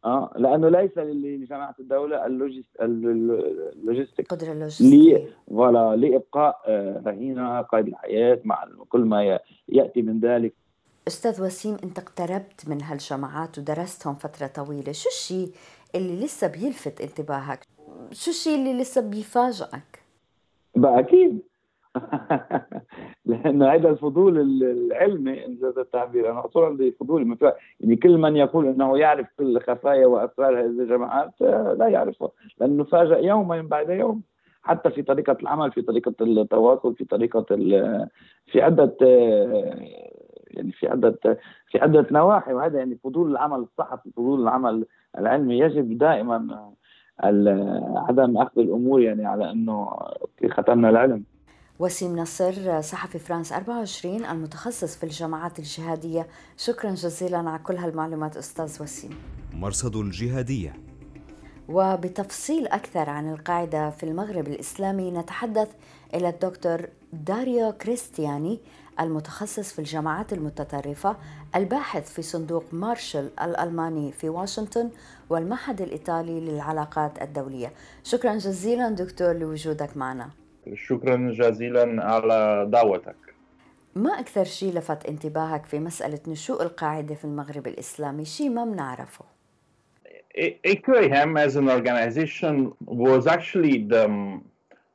آه 0.05 0.31
لأنه 0.35 0.69
ليس 0.69 0.97
لجماعه 0.97 1.75
الدولة 1.79 2.25
ال 2.25 2.43
logistique 2.43 4.19
القدره 4.19 4.51
اللوجستيه 4.51 5.29
voilà 5.47 5.95
لإبقاء 5.95 6.61
آه، 6.67 7.01
رهينه 7.05 7.61
قيد 7.61 7.87
الحياة 7.87 8.39
مع 8.43 8.67
كل 8.89 9.01
ما 9.01 9.39
يأتي 9.67 10.01
من 10.01 10.19
ذلك. 10.19 10.53
أستاذ 11.07 11.41
وسيم 11.43 11.77
أنت 11.83 11.99
اقتربت 11.99 12.67
من 12.69 12.81
هالجماعات 12.81 13.57
ودرستهم 13.57 14.15
فترة 14.15 14.47
طويلة. 14.47 14.91
شو 14.91 15.09
الشيء 15.09 15.51
اللي 15.95 16.25
لسه 16.25 16.47
بيلفت 16.47 17.01
انتباهك؟ 17.01 17.67
شو 18.11 18.31
الشيء 18.31 18.55
اللي 18.55 18.81
لسه 18.81 19.01
بيفاجئك؟ 19.01 20.03
بقى 20.75 20.99
أكيد. 20.99 21.39
لأنه 23.29 23.67
هذا 23.67 23.89
الفضول 23.89 24.39
العلمي 24.63 25.45
انجاز 25.45 25.77
التعبير. 25.77 26.31
أنا 26.31 26.45
أصلا 26.45 26.65
عندي 26.65 26.91
فضول. 26.91 27.37
يعني 27.79 27.95
كل 27.95 28.17
من 28.17 28.35
يقول 28.35 28.67
إنه 28.67 28.97
يعرف 28.97 29.27
كل 29.37 29.59
خفايا 29.59 30.07
وأسرار 30.07 30.59
هذه 30.59 30.65
الجماعات 30.65 31.31
آه، 31.41 31.73
لا 31.73 31.87
يعرفها. 31.87 32.29
لأنه 32.59 32.83
فاجأ 32.83 33.17
يوما 33.17 33.61
بعد 33.61 33.89
يوم. 33.89 34.21
حتى 34.63 34.89
في 34.89 35.01
طريقة 35.01 35.37
العمل 35.41 35.71
في 35.71 35.81
طريقة 35.81 36.13
التواصل 36.21 36.95
في 36.95 37.05
طريقة 37.05 37.45
في 38.45 38.61
عدة 38.61 38.95
آه، 39.01 39.75
يعني 40.47 40.71
في 40.71 40.87
عدة 40.87 41.19
في 41.71 41.79
عدة 41.79 42.07
نواحي. 42.11 42.53
وهذا 42.53 42.77
يعني 42.77 42.97
فضول 43.03 43.31
العمل 43.31 43.59
الصحفي 43.59 44.11
فضول 44.11 44.41
العمل 44.41 44.85
العلمي. 45.17 45.59
يجب 45.59 45.97
دائما 45.97 46.69
عدم 47.95 48.37
أخذ 48.37 48.59
الأمور 48.59 49.01
يعني 49.01 49.25
على 49.25 49.51
إنه 49.51 49.89
ختمنا 50.49 50.89
العلم. 50.89 51.23
وسيم 51.79 52.19
نصر 52.19 52.81
صحفي 52.81 53.19
فرانس 53.19 53.51
24 53.53 54.25
المتخصص 54.25 54.95
في 54.95 55.03
الجماعات 55.03 55.59
الجهادية. 55.59 56.27
شكرا 56.57 56.91
جزيلا 56.91 57.37
على 57.37 57.59
كل 57.59 57.75
هالمعلومات 57.75 58.37
أستاذ 58.37 58.83
وسيم. 58.83 59.17
مرصد 59.53 59.95
الجهادية. 59.95 60.73
وبتفصيل 61.69 62.67
أكثر 62.67 63.09
عن 63.09 63.33
القاعدة 63.33 63.89
في 63.89 64.03
المغرب 64.03 64.47
الإسلامي 64.47 65.11
نتحدث 65.11 65.67
إلى 66.13 66.29
الدكتور 66.29 66.89
داريو 67.13 67.71
كريستياني 67.71 68.59
المتخصص 68.99 69.73
في 69.73 69.79
الجماعات 69.79 70.33
المتطرفة 70.33 71.15
الباحث 71.55 72.13
في 72.13 72.21
صندوق 72.21 72.63
مارشال 72.71 73.39
الألماني 73.39 74.11
في 74.11 74.29
واشنطن 74.29 74.89
والمعهد 75.29 75.81
الإيطالي 75.81 76.39
للعلاقات 76.39 77.21
الدولية. 77.21 77.73
شكرا 78.03 78.35
جزيلا 78.35 78.89
دكتور 78.89 79.33
لوجودك 79.33 79.97
معنا. 79.97 80.29
شكرا 80.75 81.31
جزيلا 81.31 82.05
على 82.05 82.67
دعوتك. 82.69 83.15
ما 83.95 84.19
أكثر 84.19 84.43
شيء 84.43 84.73
لفت 84.73 85.05
انتباهك 85.05 85.65
في 85.65 85.79
مسألة 85.79 86.19
نشوء 86.27 86.63
القاعدة 86.63 87.15
في 87.15 87.25
المغرب 87.25 87.67
الإسلامي؟ 87.67 88.25
شيء 88.25 88.49
ما 88.49 88.65
بنعرفه 88.65 89.25
AQAM 90.39 91.37
as 91.37 91.55
an 91.55 91.69
organization 91.69 92.71
was 92.85 93.27
actually 93.27 93.77
the 93.93 94.05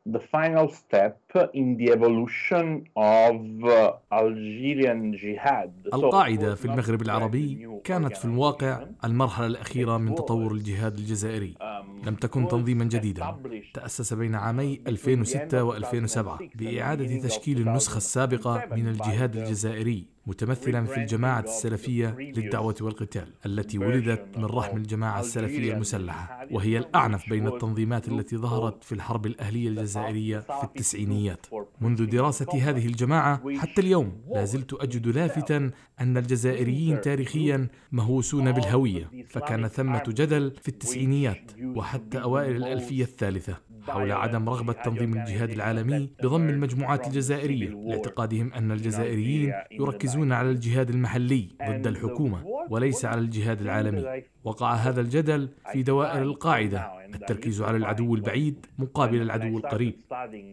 the 0.07 0.21
final 0.21 0.69
step 0.69 1.19
in 1.55 1.77
the 1.79 1.90
evolution 1.97 2.85
of 2.97 3.37
uh, 3.64 3.93
Algerian 4.12 5.12
jihad. 5.17 5.71
القاعدة 5.95 6.55
في 6.55 6.64
المغرب 6.64 7.03
العربي 7.03 7.69
كانت 7.85 8.17
في 8.17 8.25
الواقع 8.25 8.87
المرحلة 9.05 9.47
الأخيرة 9.47 9.97
من 9.99 10.14
تطور 10.14 10.53
الجهاد 10.53 10.99
الجزائري. 10.99 11.55
um, 11.61 12.07
لم 12.07 12.14
تكن 12.14 12.49
تنظيما 12.49 12.85
جديدا. 12.85 13.37
تأسس 13.75 14.12
بين 14.12 14.35
عامي 14.35 14.81
2006 14.87 15.71
و2007 15.71 16.43
بإعادة 16.55 17.19
تشكيل 17.21 17.69
النسخة 17.69 17.97
السابقة 17.97 18.62
من 18.73 18.88
الجهاد 18.88 19.37
الجزائري. 19.37 20.13
متمثلا 20.26 20.84
في 20.84 20.96
الجماعة 20.96 21.40
السلفية 21.40 22.16
للدعوة 22.18 22.74
والقتال 22.80 23.28
التي 23.46 23.78
ولدت 23.78 24.38
من 24.38 24.44
رحم 24.44 24.76
الجماعة 24.76 25.20
السلفية 25.20 25.72
المسلحة 25.72 26.46
وهي 26.50 26.78
الأعنف 26.78 27.28
بين 27.28 27.46
التنظيمات 27.46 28.08
التي 28.08 28.37
ظهرت 28.37 28.84
في 28.84 28.92
الحرب 28.92 29.26
الأهلية 29.26 29.68
الجزائرية 29.68 30.38
في 30.38 30.64
التسعينيات. 30.64 31.46
منذ 31.80 32.06
دراسة 32.06 32.46
هذه 32.62 32.87
الجماعة 32.87 33.42
حتى 33.56 33.80
اليوم 33.80 34.20
لا 34.34 34.44
زلت 34.44 34.72
أجد 34.72 35.06
لافتا 35.08 35.70
أن 36.00 36.16
الجزائريين 36.16 37.00
تاريخيا 37.00 37.68
مهووسون 37.92 38.52
بالهوية 38.52 39.10
فكان 39.28 39.68
ثمة 39.68 40.02
جدل 40.08 40.52
في 40.62 40.68
التسعينيات 40.68 41.52
وحتى 41.64 42.22
أوائل 42.22 42.56
الألفية 42.56 43.04
الثالثة. 43.04 43.73
حول 43.88 44.12
عدم 44.12 44.49
رغبة 44.49 44.73
تنظيم 44.73 45.12
الجهاد 45.14 45.51
العالمي 45.51 46.11
بضم 46.23 46.49
المجموعات 46.49 47.07
الجزائرية. 47.07 47.68
لاعتقادهم 47.68 48.53
أن 48.53 48.73
الجزائريين 48.73 49.53
يركزون 49.70 50.33
على 50.33 50.51
الجهاد 50.51 50.90
المحلي 50.90 51.49
ضد 51.68 51.87
الحكومة 51.87 52.44
وليس 52.70 53.05
على 53.05 53.20
الجهاد 53.20 53.61
العالمي. 53.61 54.23
وقع 54.44 54.75
هذا 54.75 55.01
الجدل 55.01 55.49
في 55.73 55.83
دوائر 55.83 56.23
القاعدة. 56.23 57.05
التركيز 57.14 57.62
على 57.62 57.77
العدو 57.77 58.14
البعيد 58.14 58.66
مقابل 58.79 59.23
العدو 59.23 59.59
القريب. 59.59 59.94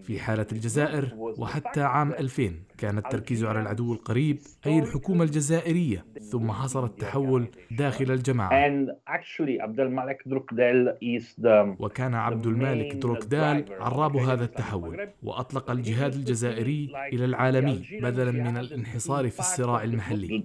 في 0.03 0.19
حالة 0.19 0.47
الجزائر 0.51 1.09
وحتى 1.15 1.81
عام 1.81 2.11
2000 2.11 2.63
كان 2.81 2.97
التركيز 2.97 3.43
على 3.45 3.59
العدو 3.59 3.93
القريب 3.93 4.39
أي 4.65 4.79
الحكومة 4.79 5.23
الجزائرية. 5.23 6.05
ثم 6.31 6.51
حصل 6.51 6.85
التحول 6.85 7.47
داخل 7.71 8.11
الجماعة. 8.11 8.49
وكان 11.79 12.15
عبد 12.15 12.45
المالك 12.47 12.95
دروكدال 12.95 13.65
عراب 13.79 14.15
هذا 14.17 14.43
التحول. 14.43 15.09
وأطلق 15.23 15.71
الجهاد 15.71 16.13
الجزائري 16.13 16.93
إلى 17.13 17.25
العالمي 17.25 17.87
بدلا 18.01 18.31
من 18.31 18.57
الانحصار 18.57 19.29
في 19.29 19.39
الصراع 19.39 19.83
المحلي. 19.83 20.43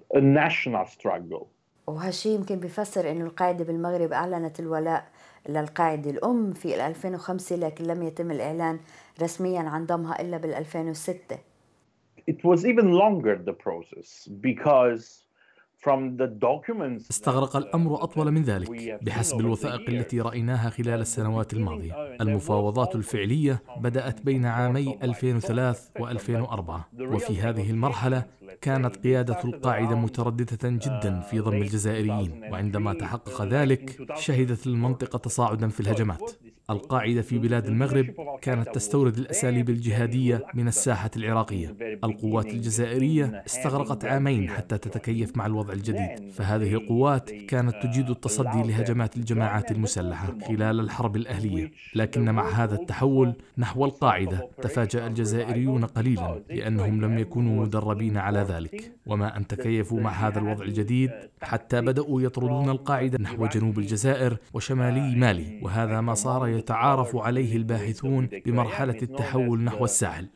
وهالشيء 1.87 2.33
يمكن 2.39 2.61
بيفسر 2.61 3.11
إنه 3.11 3.25
القاعده 3.25 3.65
بالمغرب 3.65 4.13
أعلنت 4.13 4.61
الولاء 4.61 5.09
للقاعده 5.49 6.11
الأم 6.11 6.53
في 6.53 6.87
2005 6.87 7.57
لكن 7.57 7.85
لم 7.85 8.03
يتم 8.03 8.31
الإعلان 8.31 8.79
رسميا 9.23 9.61
عن 9.61 9.87
ضمها 9.87 10.21
إلا 10.21 10.37
بال 10.37 10.55
2006 10.55 11.39
It 12.33 12.41
was 12.45 12.61
even 12.65 12.89
longer 13.03 13.37
the 13.49 13.57
process 13.65 14.29
because 14.49 15.27
استغرق 17.11 17.57
الأمر 17.57 18.03
أطول 18.03 18.31
من 18.31 18.43
ذلك 18.43 18.99
بحسب 19.03 19.41
الوثائق 19.41 19.91
التي 19.91 20.21
رأيناها 20.21 20.71
خلال 20.71 21.01
السنوات 21.01 21.53
الماضية. 21.53 21.93
المفاوضات 22.21 22.97
الفعلية 22.97 23.63
بدأت 23.81 24.23
بين 24.23 24.45
عامي 24.47 24.99
2003 25.03 25.91
و2004 25.99 27.01
وفي 27.01 27.41
هذه 27.41 27.71
المرحلة 27.71 28.25
كانت 28.61 28.97
قيادة 28.97 29.39
القاعدة 29.45 29.97
مترددة 29.97 30.69
جدا 30.69 31.21
في 31.21 31.39
ضم 31.41 31.57
الجزائريين. 31.57 32.53
وعندما 32.53 32.95
تحقق 32.95 33.43
ذلك 33.43 34.17
شهدت 34.17 34.67
المنطقة 34.67 35.19
تصاعدا 35.19 35.69
في 35.69 35.81
الهجمات. 35.81 36.33
القاعدة 36.71 37.23
في 37.23 37.39
بلاد 37.39 37.67
المغرب 37.67 38.07
كانت 38.43 38.75
تستورد 38.75 39.19
الأساليب 39.19 39.71
الجهادية 39.71 40.47
من 40.55 40.69
الساحة 40.69 41.11
العراقية. 41.17 41.77
القوات 42.05 42.47
الجزائرية 42.47 43.43
استغرقت 43.47 44.05
عامين 44.05 44.51
حتى 44.51 44.79
تتكيف 44.79 45.37
مع 45.37 45.47
الوضع 45.47 45.73
الجديد. 45.73 46.31
فهذه 46.31 46.75
القوات 46.75 47.31
كانت 47.31 47.75
تجيد 47.83 48.11
التصدي 48.11 48.63
لهجمات 48.63 49.17
الجماعات 49.17 49.71
المسلحة 49.73 50.39
خلال 50.49 50.81
الحرب 50.81 51.17
الأهلية. 51.17 51.73
لكن 51.95 52.31
مع 52.31 52.49
هذا 52.49 52.75
التحول 52.75 53.35
نحو 53.59 53.85
القاعدة 53.85 54.49
تفاجأ 54.63 55.07
الجزائريون 55.07 55.85
قليلا 55.85 56.43
لأنهم 56.51 57.05
لم 57.05 57.19
يكونوا 57.19 57.63
مدربين 57.63 58.17
على 58.17 58.39
ذلك. 58.39 58.93
وما 59.07 59.37
أن 59.37 59.47
تكيفوا 59.47 60.01
مع 60.01 60.11
هذا 60.11 60.39
الوضع 60.39 60.65
الجديد 60.65 61.11
حتى 61.43 61.81
بدأوا 61.81 62.23
يطردون 62.23 62.71
القاعدة 62.71 63.19
نحو 63.19 63.47
جنوب 63.47 63.79
الجزائر 63.79 64.37
وشمالي 64.55 65.17
مالي. 65.17 65.61
وهذا 65.63 66.01
ما 66.01 66.15
صار 66.15 66.56
يتعارف 66.57 67.17
عليه 67.17 67.57
الباحثون 67.57 68.29
بمرحلة 68.47 68.99
التحول 69.03 69.61
نحو 69.61 69.85
الساحل 69.85 70.29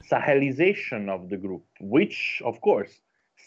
which 1.81 2.43
of 2.45 2.55
course 2.61 2.93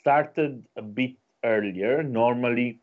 started 0.02 0.54
a 0.80 0.82
bit 0.82 1.16
earlier 1.46 2.04
normally 2.04 2.83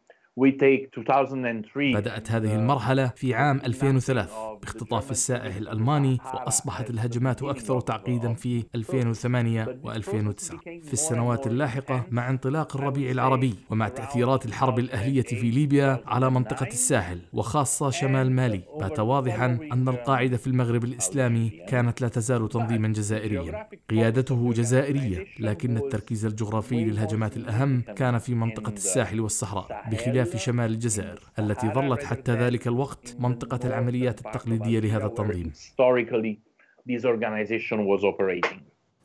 بدأت 1.94 2.30
هذه 2.30 2.54
المرحلة 2.54 3.06
في 3.16 3.34
عام 3.34 3.60
2003 3.64 4.54
باختطاف 4.54 5.10
السائح 5.10 5.56
الألماني 5.56 6.18
وأصبحت 6.34 6.90
الهجمات 6.90 7.42
أكثر 7.42 7.80
تعقيدا 7.80 8.34
في 8.34 8.64
2008 8.74 9.64
و2009 9.64 10.54
في 10.82 10.92
السنوات 10.92 11.46
اللاحقة 11.46 12.06
مع 12.10 12.30
انطلاق 12.30 12.76
الربيع 12.76 13.10
العربي 13.10 13.54
ومع 13.70 13.88
تأثيرات 13.88 14.46
الحرب 14.46 14.78
الأهلية 14.78 15.22
في 15.22 15.50
ليبيا 15.50 16.00
على 16.06 16.30
منطقة 16.30 16.66
الساحل 16.66 17.20
وخاصة 17.32 17.90
شمال 17.90 18.32
مالي. 18.32 18.62
بات 18.80 19.00
واضحا 19.00 19.58
أن 19.72 19.88
القاعدة 19.88 20.36
في 20.36 20.46
المغرب 20.46 20.84
الإسلامي 20.84 21.50
كانت 21.68 22.00
لا 22.00 22.08
تزال 22.08 22.48
تنظيما 22.48 22.88
جزائريا. 22.88 23.68
قيادته 23.90 24.52
جزائرية 24.52 25.26
لكن 25.38 25.76
التركيز 25.76 26.24
الجغرافي 26.24 26.84
للهجمات 26.84 27.36
الأهم 27.36 27.80
كان 27.96 28.18
في 28.18 28.34
منطقة 28.34 28.72
الساحل 28.72 29.20
والصحراء. 29.20 29.90
بخلاف 29.90 30.19
في 30.24 30.38
شمال 30.38 30.70
الجزائر 30.70 31.20
التي 31.38 31.68
ظلت 31.68 32.02
حتى 32.02 32.32
ذلك 32.32 32.66
الوقت 32.66 33.16
منطقة 33.18 33.60
العمليات 33.64 34.26
التقليدية 34.26 34.80
لهذا 34.80 35.06
التنظيم. 35.06 35.52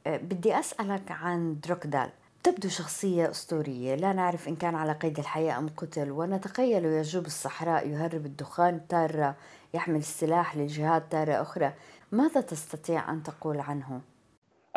أه، 0.08 0.18
بدي 0.18 0.60
أسألك 0.60 1.12
عن 1.12 1.60
دروكدال. 1.60 2.10
تبدو 2.44 2.70
شخصية 2.70 3.30
أسطورية 3.30 3.96
لا 3.96 4.14
نعرف 4.14 4.48
إن 4.48 4.56
كان 4.56 4.76
على 4.76 4.92
قيد 4.92 5.20
الحياة 5.20 5.60
أم 5.60 5.68
قتل 5.78 6.12
ونتخيل 6.12 6.86
يجوب 6.86 7.26
الصحراء 7.26 7.88
يهرب 7.88 8.26
الدخان 8.26 8.88
تارة 8.88 9.36
يحمل 9.74 9.96
السلاح 9.96 10.58
للجهاد 10.58 11.10
تارة 11.10 11.42
أخرى. 11.42 11.74
ماذا 12.12 12.42
تستطيع 12.42 13.12
أن 13.12 13.24
تقول 13.24 13.60
عنه؟ 13.60 14.02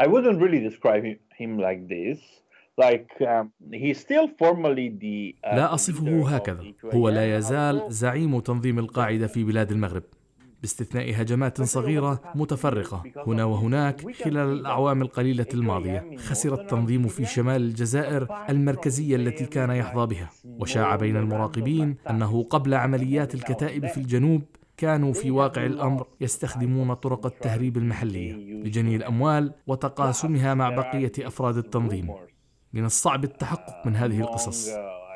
I 0.01 0.07
wouldn't 0.07 0.39
really 0.39 0.61
describe 0.61 1.05
him 1.41 1.59
like 1.59 1.89
this. 1.89 2.19
لا 5.45 5.75
أصفه 5.75 6.29
هكذا. 6.37 6.65
هو 6.95 7.09
لا 7.09 7.37
يزال 7.37 7.83
زعيم 7.89 8.41
تنظيم 8.41 8.79
القاعدة 8.79 9.27
في 9.27 9.45
بلاد 9.45 9.73
المغرب 9.73 10.03
باستثناء 10.61 11.23
هجمات 11.23 11.63
صغيرة 11.63 12.21
متفرقة 12.35 13.03
هنا 13.27 13.45
وهناك 13.45 14.13
خلال 14.13 14.53
الأعوام 14.53 15.03
القليلة 15.03 15.47
الماضية 15.55 16.17
خسر 16.17 16.55
التنظيم 16.55 17.09
في 17.09 17.25
شمال 17.25 17.63
الجزائر 17.63 18.27
المركزية 18.51 19.17
التي 19.17 19.47
كان 19.47 19.71
يحظى 19.71 20.07
بها. 20.07 20.31
وشاع 20.45 20.97
بين 20.97 21.17
المراقبين 21.17 21.97
أنه 22.11 22.43
قبل 22.43 22.75
عمليات 22.75 23.35
الكتائب 23.35 23.87
في 23.87 23.99
الجنوب 23.99 24.43
كانوا 24.77 25.13
في 25.13 25.31
واقع 25.31 25.67
الأمر 25.67 26.07
يستخدمون 26.21 26.95
طرق 26.95 27.27
التهريب 27.27 27.77
المحلية 27.77 28.33
لجني 28.33 28.97
الأموال 28.97 29.53
وتقاسمها 29.67 30.55
مع 30.55 30.71
بقية 30.71 31.13
أفراد 31.19 31.57
التنظيم. 31.57 32.11
من 32.73 32.85
الصعب 32.85 33.25
التحقق 33.25 33.87
من 33.87 33.97
هذه 33.97 34.21
القصص. 34.21 34.69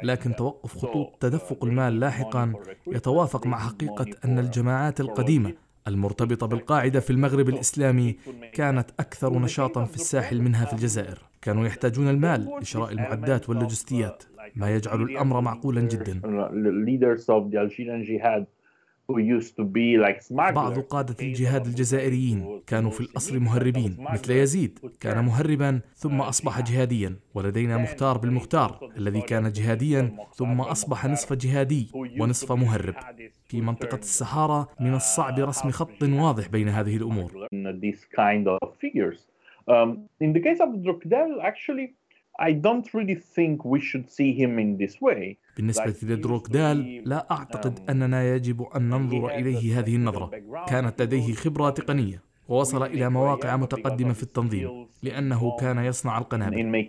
لكن 0.03 0.37
توقف 0.37 0.79
خطوط 0.79 1.17
تدفق 1.21 1.65
المال 1.65 2.01
لاحقا 2.01 2.53
يتوافق 2.87 3.47
مع 3.47 3.59
حقيقة 3.59 4.07
أن 4.25 4.39
الجماعات 4.39 5.01
القديمة 5.01 5.53
المرتبطة 5.89 6.47
بالقاعدة 6.47 7.01
في 7.01 7.11
المغرب 7.11 7.49
الإسلامي 7.49 8.17
كانت 8.53 8.91
أكثر 9.01 9.39
نشاطا 9.39 9.85
في 9.85 9.95
الساحل 9.95 10.43
منها 10.43 10.65
في 10.65 10.73
الجزائر. 10.73 11.19
كانوا 11.43 11.67
يحتاجون 11.67 12.09
المال 12.09 12.51
لشراء 12.61 12.93
المعدات 12.93 13.49
واللوجستيات 13.49 14.23
ما 14.55 14.71
يجعل 14.75 15.03
الأمر 15.03 15.41
معقولا 15.41 15.81
جدا. 15.81 16.21
بعض 20.55 20.79
قادة 20.79 21.17
الجهاد 21.23 21.67
الجزائريين 21.67 22.61
كانوا 22.67 22.91
في 22.91 23.01
الأصل 23.01 23.39
مهربين 23.39 23.97
مثل 24.13 24.33
يزيد 24.33 24.79
كان 25.01 25.25
مهربا 25.25 25.81
ثم 25.95 26.21
أصبح 26.21 26.61
جهاديا. 26.61 27.17
ولدينا 27.35 27.77
مختار 27.77 28.19
بالمختار 28.19 28.93
الذي 28.97 29.21
كان 29.21 29.53
جهاديا 29.53 30.17
ثم 30.35 30.61
أصبح 30.61 31.07
نصف 31.07 31.33
جهادي 31.33 31.91
ونصف 31.95 32.53
مهرب. 32.53 32.95
في 33.45 33.61
منطقة 33.61 33.99
السحارة 33.99 34.69
من 34.81 34.95
الصعب 34.95 35.39
رسم 35.39 35.71
خط 35.71 36.03
واضح 36.03 36.49
بين 36.49 36.69
هذه 36.69 36.97
الأمور. 36.97 37.47
Um, 42.41 42.49
in 42.49 42.63
the 42.63 42.69
case 42.69 42.77
of 42.77 42.83
Drukdel, 42.83 42.83
actually, 42.83 42.83
I 42.83 42.83
don't 42.83 42.95
really 42.95 43.15
think 43.15 43.65
we 43.65 43.81
should 43.81 44.11
see 44.11 44.33
him 44.33 44.59
in 44.59 44.77
this 44.79 45.01
way. 45.01 45.37
بالنسبة 45.57 45.95
لدروكدال 46.03 47.03
لا 47.09 47.27
أعتقد 47.31 47.91
أننا 47.91 48.35
يجب 48.35 48.63
أن 48.63 48.89
ننظر 48.89 49.31
إليه 49.31 49.79
هذه 49.79 49.97
النظرة. 49.97 50.31
كانت 50.69 51.03
لديه 51.03 51.33
خبرة 51.33 51.71
تقنية. 51.71 52.23
ووصل 52.49 52.83
إلى 52.83 53.11
مواقع 53.11 53.57
متقدمة 53.57 54.13
في 54.13 54.23
التنظيم 54.23 54.87
لأنه 55.03 55.57
كان 55.61 55.79
يصنع 55.79 56.19
القنابل. 56.19 56.87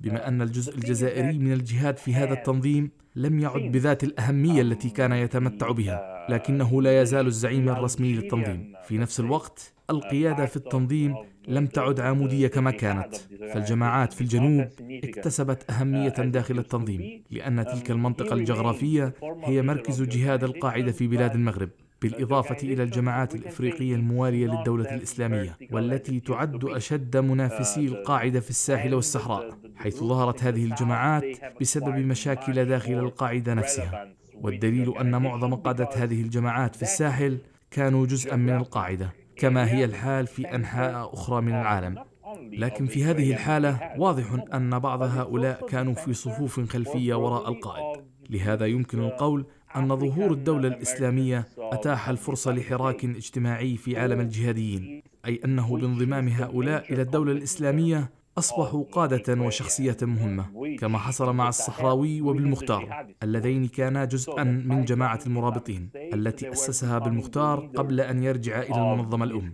بما 0.00 0.28
أن 0.28 0.42
الجزء 0.42 0.74
الجزائري 0.74 1.38
من 1.38 1.52
الجهاد 1.52 1.96
في 1.96 2.14
هذا 2.14 2.32
التنظيم 2.32 2.90
لم 3.16 3.40
يعد 3.40 3.62
بذات 3.62 4.04
الأهمية 4.04 4.62
التي 4.62 4.90
كان 4.90 5.12
يتمتع 5.12 5.70
بها 5.70 6.26
لكنه 6.30 6.82
لا 6.82 7.02
يزال 7.02 7.26
الزعيم 7.26 7.68
الرسمي 7.68 8.12
للتنظيم. 8.12 8.72
في 8.84 8.98
نفس 8.98 9.20
الوقت 9.20 9.72
القيادة 9.90 10.46
في 10.46 10.56
التنظيم 10.56 11.16
لم 11.50 11.66
تعد 11.66 12.00
عمودية 12.00 12.48
كما 12.48 12.70
كانت. 12.70 13.14
فالجماعات 13.54 14.12
في 14.12 14.20
الجنوب 14.20 14.68
اكتسبت 14.90 15.70
أهمية 15.70 16.08
داخل 16.08 16.58
التنظيم 16.58 17.22
لأن 17.30 17.66
تلك 17.66 17.90
المنطقة 17.90 18.34
الجغرافية 18.34 19.14
هي 19.44 19.62
مركز 19.62 20.02
جهاد 20.02 20.44
القاعدة 20.44 20.92
في 20.92 21.06
بلاد 21.06 21.34
المغرب 21.34 21.68
بالإضافة 22.02 22.56
إلى 22.62 22.82
الجماعات 22.82 23.34
الإفريقية 23.34 23.94
الموالية 23.94 24.46
للدولة 24.46 24.94
الإسلامية 24.94 25.58
والتي 25.70 26.20
تعد 26.20 26.64
أشد 26.64 27.16
منافسي 27.16 27.86
القاعدة 27.86 28.40
في 28.40 28.50
الساحل 28.50 28.94
والصحراء 28.94 29.58
حيث 29.76 30.00
ظهرت 30.00 30.44
هذه 30.44 30.64
الجماعات 30.64 31.24
بسبب 31.60 31.94
مشاكل 31.94 32.64
داخل 32.64 32.92
القاعدة 32.92 33.54
نفسها. 33.54 34.08
والدليل 34.34 34.98
أن 34.98 35.22
معظم 35.22 35.54
قادة 35.54 35.88
هذه 35.96 36.22
الجماعات 36.22 36.76
في 36.76 36.82
الساحل 36.82 37.38
كانوا 37.70 38.06
جزءا 38.06 38.36
من 38.36 38.56
القاعدة. 38.56 39.19
كما 39.40 39.70
هي 39.70 39.84
الحال 39.84 40.26
في 40.26 40.54
أنحاء 40.54 41.14
أخرى 41.14 41.40
من 41.40 41.52
العالم. 41.52 42.04
لكن 42.52 42.86
في 42.86 43.04
هذه 43.04 43.32
الحالة 43.32 43.80
واضح 43.98 44.44
أن 44.54 44.78
بعض 44.78 45.02
هؤلاء 45.02 45.66
كانوا 45.66 45.94
في 45.94 46.12
صفوف 46.12 46.60
خلفية 46.60 47.14
وراء 47.14 47.48
القائد. 47.48 48.04
لهذا 48.30 48.66
يمكن 48.66 48.98
القول 49.00 49.46
أن 49.76 49.96
ظهور 49.96 50.32
الدولة 50.32 50.68
الإسلامية 50.68 51.48
أتاح 51.58 52.08
الفرصة 52.08 52.52
لحراك 52.52 53.04
اجتماعي 53.04 53.76
في 53.76 53.98
عالم 53.98 54.20
الجهاديين 54.20 55.02
أي 55.26 55.40
أنه 55.44 55.76
بانضمام 55.76 56.28
هؤلاء 56.28 56.92
إلى 56.92 57.02
الدولة 57.02 57.32
الإسلامية 57.32 58.10
أصبحوا 58.38 58.84
قادة 58.92 59.42
وشخصية 59.42 59.96
مهمة 60.02 60.76
كما 60.78 60.98
حصل 60.98 61.34
مع 61.34 61.48
الصحراوي 61.48 62.20
وبالمختار 62.20 63.06
اللذين 63.22 63.68
كانا 63.68 64.04
جزءا 64.04 64.44
من 64.44 64.84
جماعة 64.84 65.20
المرابطين 65.26 65.90
التي 65.96 66.50
أسسها 66.52 66.98
بالمختار 66.98 67.70
قبل 67.76 68.00
أن 68.00 68.22
يرجع 68.22 68.62
إلى 68.62 68.76
المنظمة 68.76 69.24
الأم. 69.24 69.52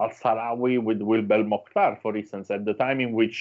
al-Sarawi 0.00 0.78
with 0.78 1.00
Wilbel 1.02 1.44
Mokhtar, 1.44 2.00
for 2.02 2.16
instance, 2.16 2.50
at 2.50 2.64
the 2.64 2.74
time 2.74 3.00
in 3.00 3.12
which 3.12 3.38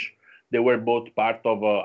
they 0.52 0.60
were 0.60 0.78
both 0.78 1.08
part 1.16 1.40
of 1.46 1.64
uh. 1.64 1.84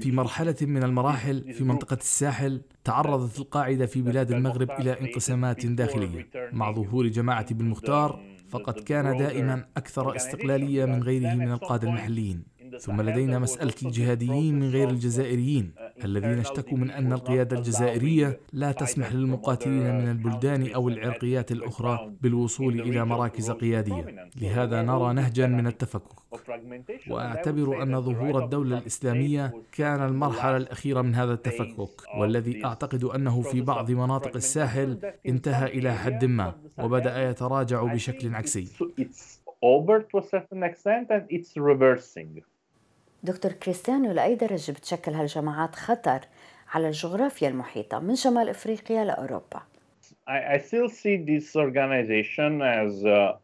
في 0.00 0.12
مرحلة 0.12 0.56
من 0.62 0.82
المراحل 0.82 1.52
في 1.52 1.64
منطقة 1.64 1.96
الساحل 1.96 2.60
تعرضت 2.84 3.38
القاعدة 3.38 3.86
في 3.86 4.02
بلاد 4.02 4.32
المغرب 4.32 4.70
إلى 4.70 5.00
انقسامات 5.00 5.66
داخلية 5.66 6.28
مع 6.52 6.72
ظهور 6.72 7.06
جماعة 7.06 7.54
بالمختار 7.54 8.20
فقد 8.48 8.80
كان 8.80 9.16
دائما 9.16 9.64
أكثر 9.76 10.16
استقلالية 10.16 10.84
من 10.84 11.02
غيره 11.02 11.34
من 11.34 11.52
القادة 11.52 11.88
المحليين. 11.88 12.44
ثم 12.80 13.02
لدينا 13.02 13.38
مسألة 13.38 13.74
الجهاديين 13.82 14.54
من 14.54 14.70
غير 14.70 14.90
الجزائريين. 14.90 15.72
الذين 16.04 16.38
اشتكوا 16.38 16.78
من 16.78 16.90
أن 16.90 17.12
القيادة 17.12 17.56
الجزائرية 17.58 18.40
لا 18.52 18.72
تسمح 18.72 19.12
للمقاتلين 19.12 19.98
من 19.98 20.08
البلدان 20.10 20.72
أو 20.72 20.88
العرقيات 20.88 21.52
الأخرى 21.52 22.12
بالوصول 22.20 22.80
إلى 22.80 23.04
مراكز 23.04 23.50
قيادية. 23.50 24.30
لهذا 24.40 24.82
نرى 24.82 25.12
نهجا 25.12 25.46
من 25.46 25.66
التفكك. 25.66 26.18
وأعتبر 27.10 27.82
أن 27.82 28.00
ظهور 28.00 28.44
الدولة 28.44 28.78
الإسلامية 28.78 29.54
كان 29.72 30.02
المرحلة 30.06 30.56
الأخيرة 30.56 31.02
من 31.02 31.14
هذا 31.14 31.32
التفكك. 31.32 31.90
والذي 32.18 32.64
أعتقد 32.64 33.04
أنه 33.04 33.42
في 33.42 33.60
بعض 33.60 33.90
مناطق 33.90 34.36
الساحل 34.36 34.98
انتهى 35.26 35.66
إلى 35.78 35.92
حد 35.94 36.24
ما 36.24 36.54
وبدأ 36.78 37.30
يتراجع 37.30 37.82
بشكل 37.82 38.34
عكسي. 38.34 38.68
دكتور 43.22 43.52
كريستيانو 43.52 44.12
لأي 44.12 44.34
درجة 44.34 44.72
بتشكل 44.72 45.12
هالجماعات 45.12 45.74
خطر 45.74 46.20
على 46.74 46.86
الجغرافيا 46.86 47.48
المحيطة 47.48 47.98
من 47.98 48.16
شمال 48.16 48.48
إفريقيا 48.48 49.04
لأوروبا؟ 49.04 49.62
I, 50.28 50.58
still 50.58 50.88
see 50.90 51.16
this 51.16 51.56
organization 51.56 52.60
as 52.60 53.04
uh, 53.04 53.38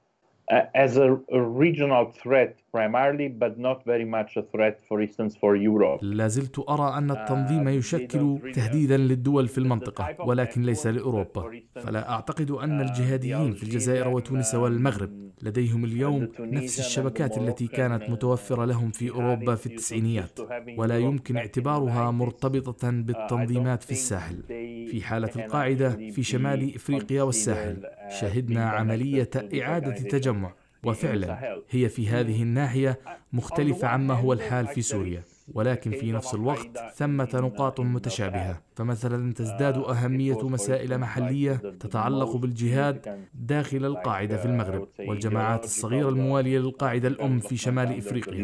as 0.75 0.97
a, 0.99 1.19
a, 1.33 1.41
regional 1.41 2.13
threat 2.13 2.57
primarily, 2.77 3.29
but 3.43 3.55
not 3.69 3.79
very 3.93 4.07
much 4.17 4.31
a 4.43 4.45
threat, 4.53 4.77
for 4.89 4.97
instance, 5.07 5.33
for 5.43 5.53
Europe. 5.57 5.99
لا 6.03 6.29
زلت 6.29 6.65
أرى 6.69 6.99
أن 6.99 7.11
التنظيم 7.11 7.69
يشكل 7.69 8.39
تهديدا 8.55 8.97
للدول 8.97 9.49
في 9.49 9.59
المنطقة 9.59 10.17
ولكن 10.27 10.63
ليس 10.63 10.87
لأوروبا. 10.87 11.51
فلا 11.75 12.11
أعتقد 12.11 12.51
أن 12.51 12.81
الجهاديين 12.81 13.53
في 13.53 13.63
الجزائر 13.63 14.09
وتونس 14.09 14.55
والمغرب 14.55 15.11
لديهم 15.43 15.85
اليوم 15.85 16.29
نفس 16.41 16.79
الشبكات 16.79 17.39
التي 17.39 17.67
كانت 17.67 18.11
متوفرة 18.11 18.65
لهم 18.65 18.91
في 18.91 19.11
أوروبا 19.11 19.55
في 19.55 19.67
التسعينيات. 19.67 20.39
ولا 20.77 20.99
يمكن 20.99 21.37
اعتبارها 21.37 22.11
مرتبطة 22.11 22.91
بالتنظيمات 22.91 23.83
في 23.83 23.91
الساحل. 23.91 24.43
في 24.91 25.03
حالة 25.03 25.31
القاعدة 25.37 25.91
في 25.91 26.23
شمال 26.23 26.75
إفريقيا 26.75 27.23
والساحل. 27.23 27.83
شهدنا 28.21 28.65
عملية 28.65 29.31
إعادة 29.61 29.93
تجمع 29.93 30.53
وفعلا 30.87 31.63
هي 31.71 31.89
في 31.89 32.09
هذه 32.09 32.43
الناحية 32.43 32.99
مختلفة 33.33 33.89
عما 33.89 34.15
هو 34.15 34.33
الحال 34.33 34.67
في 34.67 34.83
سوريا 34.83 35.23
ولكن 35.55 35.91
في 35.91 36.13
نفس 36.13 36.35
الوقت 36.35 36.79
ثمة 36.95 37.29
نقاط 37.35 37.81
متشابهة. 37.81 38.61
فمثلا 38.77 39.33
تزداد 39.33 39.79
أهمية 39.79 40.49
مسائل 40.49 40.99
محلية 40.99 41.53
تتعلق 41.81 42.37
بالجهاد 42.37 43.27
داخل 43.35 43.85
القاعدة 43.85 44.37
في 44.37 44.47
المغرب 44.47 44.89
والجماعات 45.09 45.65
الصغيرة 45.65 46.09
الموالية 46.09 46.59
للقاعدة 46.59 47.09
الأم 47.09 47.39
في 47.39 47.57
شمال 47.57 47.87
إفريقيا. 47.99 48.35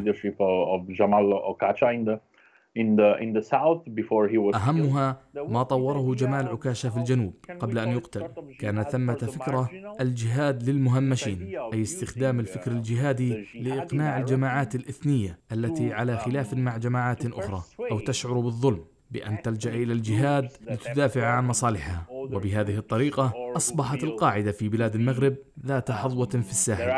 أهمها 4.54 5.20
ما 5.34 5.62
طوره 5.62 6.14
جمال 6.14 6.48
عكاشة 6.48 6.88
في 6.90 6.96
الجنوب 6.96 7.34
قبل 7.60 7.78
أن 7.78 7.88
يقتل. 7.88 8.28
كان 8.58 8.82
ثمة 8.82 9.14
فكرة 9.14 9.70
الجهاد 10.00 10.62
للمهمشين 10.62 11.58
أي 11.72 11.82
استخدام 11.82 12.40
الفكر 12.40 12.70
الجهادي 12.70 13.46
لإقناع 13.54 14.18
الجماعات 14.18 14.74
الإثنية 14.74 15.38
التي 15.52 15.92
على 15.92 16.16
خلاف 16.16 16.54
مع 16.54 16.76
جماعات 16.76 17.26
أخرى 17.26 17.62
أو 17.90 17.98
تشعر 17.98 18.40
بالظلم 18.40 18.84
بأن 19.10 19.42
تلجأ 19.42 19.70
إلى 19.70 19.92
الجهاد 19.92 20.48
لتدافع 20.70 21.26
عن 21.26 21.46
مصالحها. 21.46 22.06
وبهذه 22.10 22.78
الطريقة 22.78 23.32
أصبحت 23.56 24.04
القاعدة 24.04 24.52
في 24.52 24.68
بلاد 24.68 24.94
المغرب 24.94 25.36
ذات 25.66 25.90
حظوة 25.90 26.28
في 26.28 26.50
الساحل. 26.50 26.90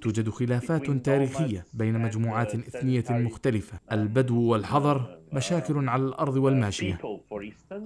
توجد 0.00 0.28
خلافات 0.28 0.90
تاريخية 0.90 1.64
بين 1.74 1.98
مجموعات 1.98 2.54
إثنية 2.54 3.04
مختلفة 3.10 3.80
البدو 3.92 4.42
والحضر 4.42 5.18
مشاكل 5.32 5.88
على 5.88 6.02
الأرض 6.02 6.36
والماشية. 6.36 6.98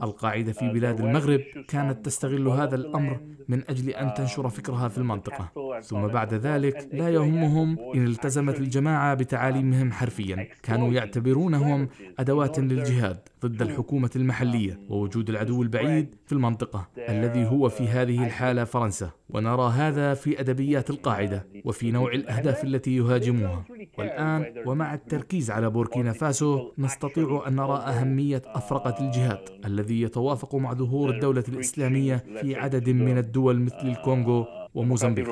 القاعدة 0.02 0.52
في 0.52 0.68
بلاد 0.68 1.00
المغرب 1.00 1.40
كانت 1.68 2.04
تستغل 2.06 2.48
هذا 2.48 2.74
الأمر 2.74 3.20
من 3.48 3.62
أجل 3.68 3.90
أن 3.90 4.14
تنشر 4.14 4.48
فكرها 4.48 4.88
في 4.88 4.98
المنطقة. 4.98 5.52
ثم 5.82 6.06
بعد 6.06 6.34
ذلك 6.34 6.88
لا 6.92 7.08
يهمهم 7.08 7.78
إن 7.94 8.06
التزمت 8.06 8.58
الجماعة 8.58 9.14
بتعاليمهم 9.14 9.92
حرفيا. 9.92 10.48
كانوا 10.62 10.92
يعتبرونهم 10.92 11.88
أدوات 12.18 12.58
للجهاد 12.58 13.18
ضد 13.42 13.62
الحكومة 13.62 14.10
المحلية 14.16 14.80
ووجود 14.88 15.30
العدو 15.30 15.62
البعيد 15.62 16.14
في 16.26 16.32
المنطقة 16.32 16.88
الذي 17.08 17.46
هو 17.46 17.68
في 17.68 17.88
هذه 17.88 18.24
الحالة 18.26 18.64
فرنسا. 18.64 19.10
ونرى 19.30 19.70
هذا 19.70 20.14
في 20.14 20.40
أدبيات 20.40 20.90
القاعدة 20.90 21.46
وفي 21.64 21.90
نوع 21.90 22.12
الأهداف 22.12 22.64
التي 22.64 22.96
يهاجموها. 22.96 23.64
والآن 23.98 24.54
ومع 24.66 24.94
التركيز 24.94 25.50
على 25.50 25.70
بوركينا 25.70 26.12
فاسو 26.12 26.72
نستطيع 26.78 27.31
أن 27.38 27.56
نرى 27.56 27.76
أهمية 27.76 28.42
أفرقة 28.46 29.06
الجهاد 29.06 29.38
الذي 29.64 30.02
يتوافق 30.02 30.54
مع 30.54 30.72
ظهور 30.74 31.10
الدولة 31.10 31.44
الإسلامية 31.48 32.16
في 32.16 32.56
عدد 32.56 32.88
من 32.90 33.18
الدول 33.18 33.60
مثل 33.60 33.88
الكونغو 33.88 34.46
وموزمبيق. 34.74 35.24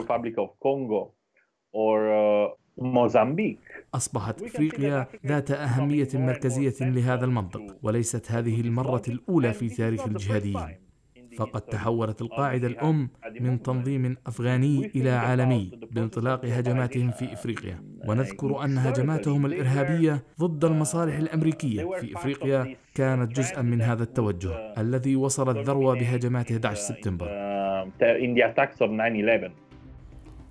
موزمبيق 2.78 3.58
أصبحت 3.94 4.42
إفريقيا 4.42 5.06
ذات 5.26 5.50
أهمية 5.50 6.08
مركزية 6.14 6.74
لهذا 6.80 7.24
المنطق 7.24 7.62
وليست 7.82 8.32
هذه 8.32 8.60
المرة 8.60 9.02
الأولى 9.08 9.52
في 9.52 9.68
تاريخ 9.68 10.06
الجهاديين. 10.06 10.89
فقد 11.38 11.60
تحولت 11.60 12.22
القاعدة 12.22 12.66
الأم 12.66 13.10
من 13.40 13.62
تنظيم 13.62 14.16
أفغاني 14.26 14.90
إلى 14.94 15.10
عالمي 15.10 15.70
بانطلاق 15.90 16.44
هجماتهم 16.44 17.10
في 17.10 17.32
إفريقيا. 17.32 17.82
ونذكر 18.08 18.64
أن 18.64 18.78
هجماتهم 18.78 19.46
الإرهابية 19.46 20.22
ضد 20.40 20.64
المصالح 20.64 21.16
الأمريكية 21.18 21.84
في 22.00 22.16
إفريقيا 22.16 22.76
كانت 22.94 23.36
جزءا 23.36 23.62
من 23.62 23.82
هذا 23.82 24.02
التوجه 24.02 24.74
الذي 24.78 25.16
وصل 25.16 25.58
الذروة 25.58 25.94
بهجمات 25.94 26.50
11 26.52 26.80
سبتمبر. 26.80 27.26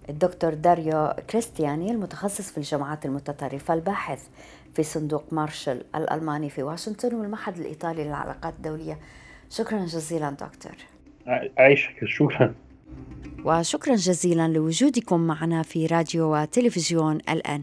الدكتور 0.09 0.53
داريو 0.53 1.13
كريستياني 1.29 1.91
المتخصص 1.91 2.51
في 2.51 2.57
الجماعات 2.57 3.05
المتطرفة 3.05 3.73
الباحث 3.73 4.27
في 4.73 4.83
صندوق 4.83 5.33
مارشال 5.33 5.83
الألماني 5.95 6.49
في 6.49 6.63
واشنطن 6.63 7.15
والمعهد 7.15 7.57
الإيطالي 7.57 8.03
للعلاقات 8.03 8.53
الدولية 8.53 8.99
شكرا 9.49 9.85
جزيلا 9.85 10.29
دكتور. 10.29 10.75
عيشك 11.57 12.05
شكرا. 12.05 12.55
وشكرا 13.45 13.95
جزيلا 13.95 14.47
لوجودكم 14.47 15.19
معنا 15.19 15.63
في 15.63 15.85
راديو 15.85 16.35
وتلفزيون 16.35 17.15
الآن 17.15 17.61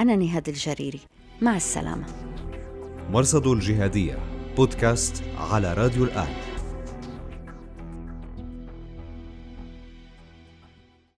أنا 0.00 0.16
نهاد 0.16 0.48
الجريري. 0.48 1.00
مع 1.42 1.56
السلامة. 1.56 2.06
مرصد 3.10 3.46
الجهادية 3.46 4.18
بودكاست 4.56 5.24
على 5.38 5.74
راديو 5.74 6.04
الآن 6.04 6.28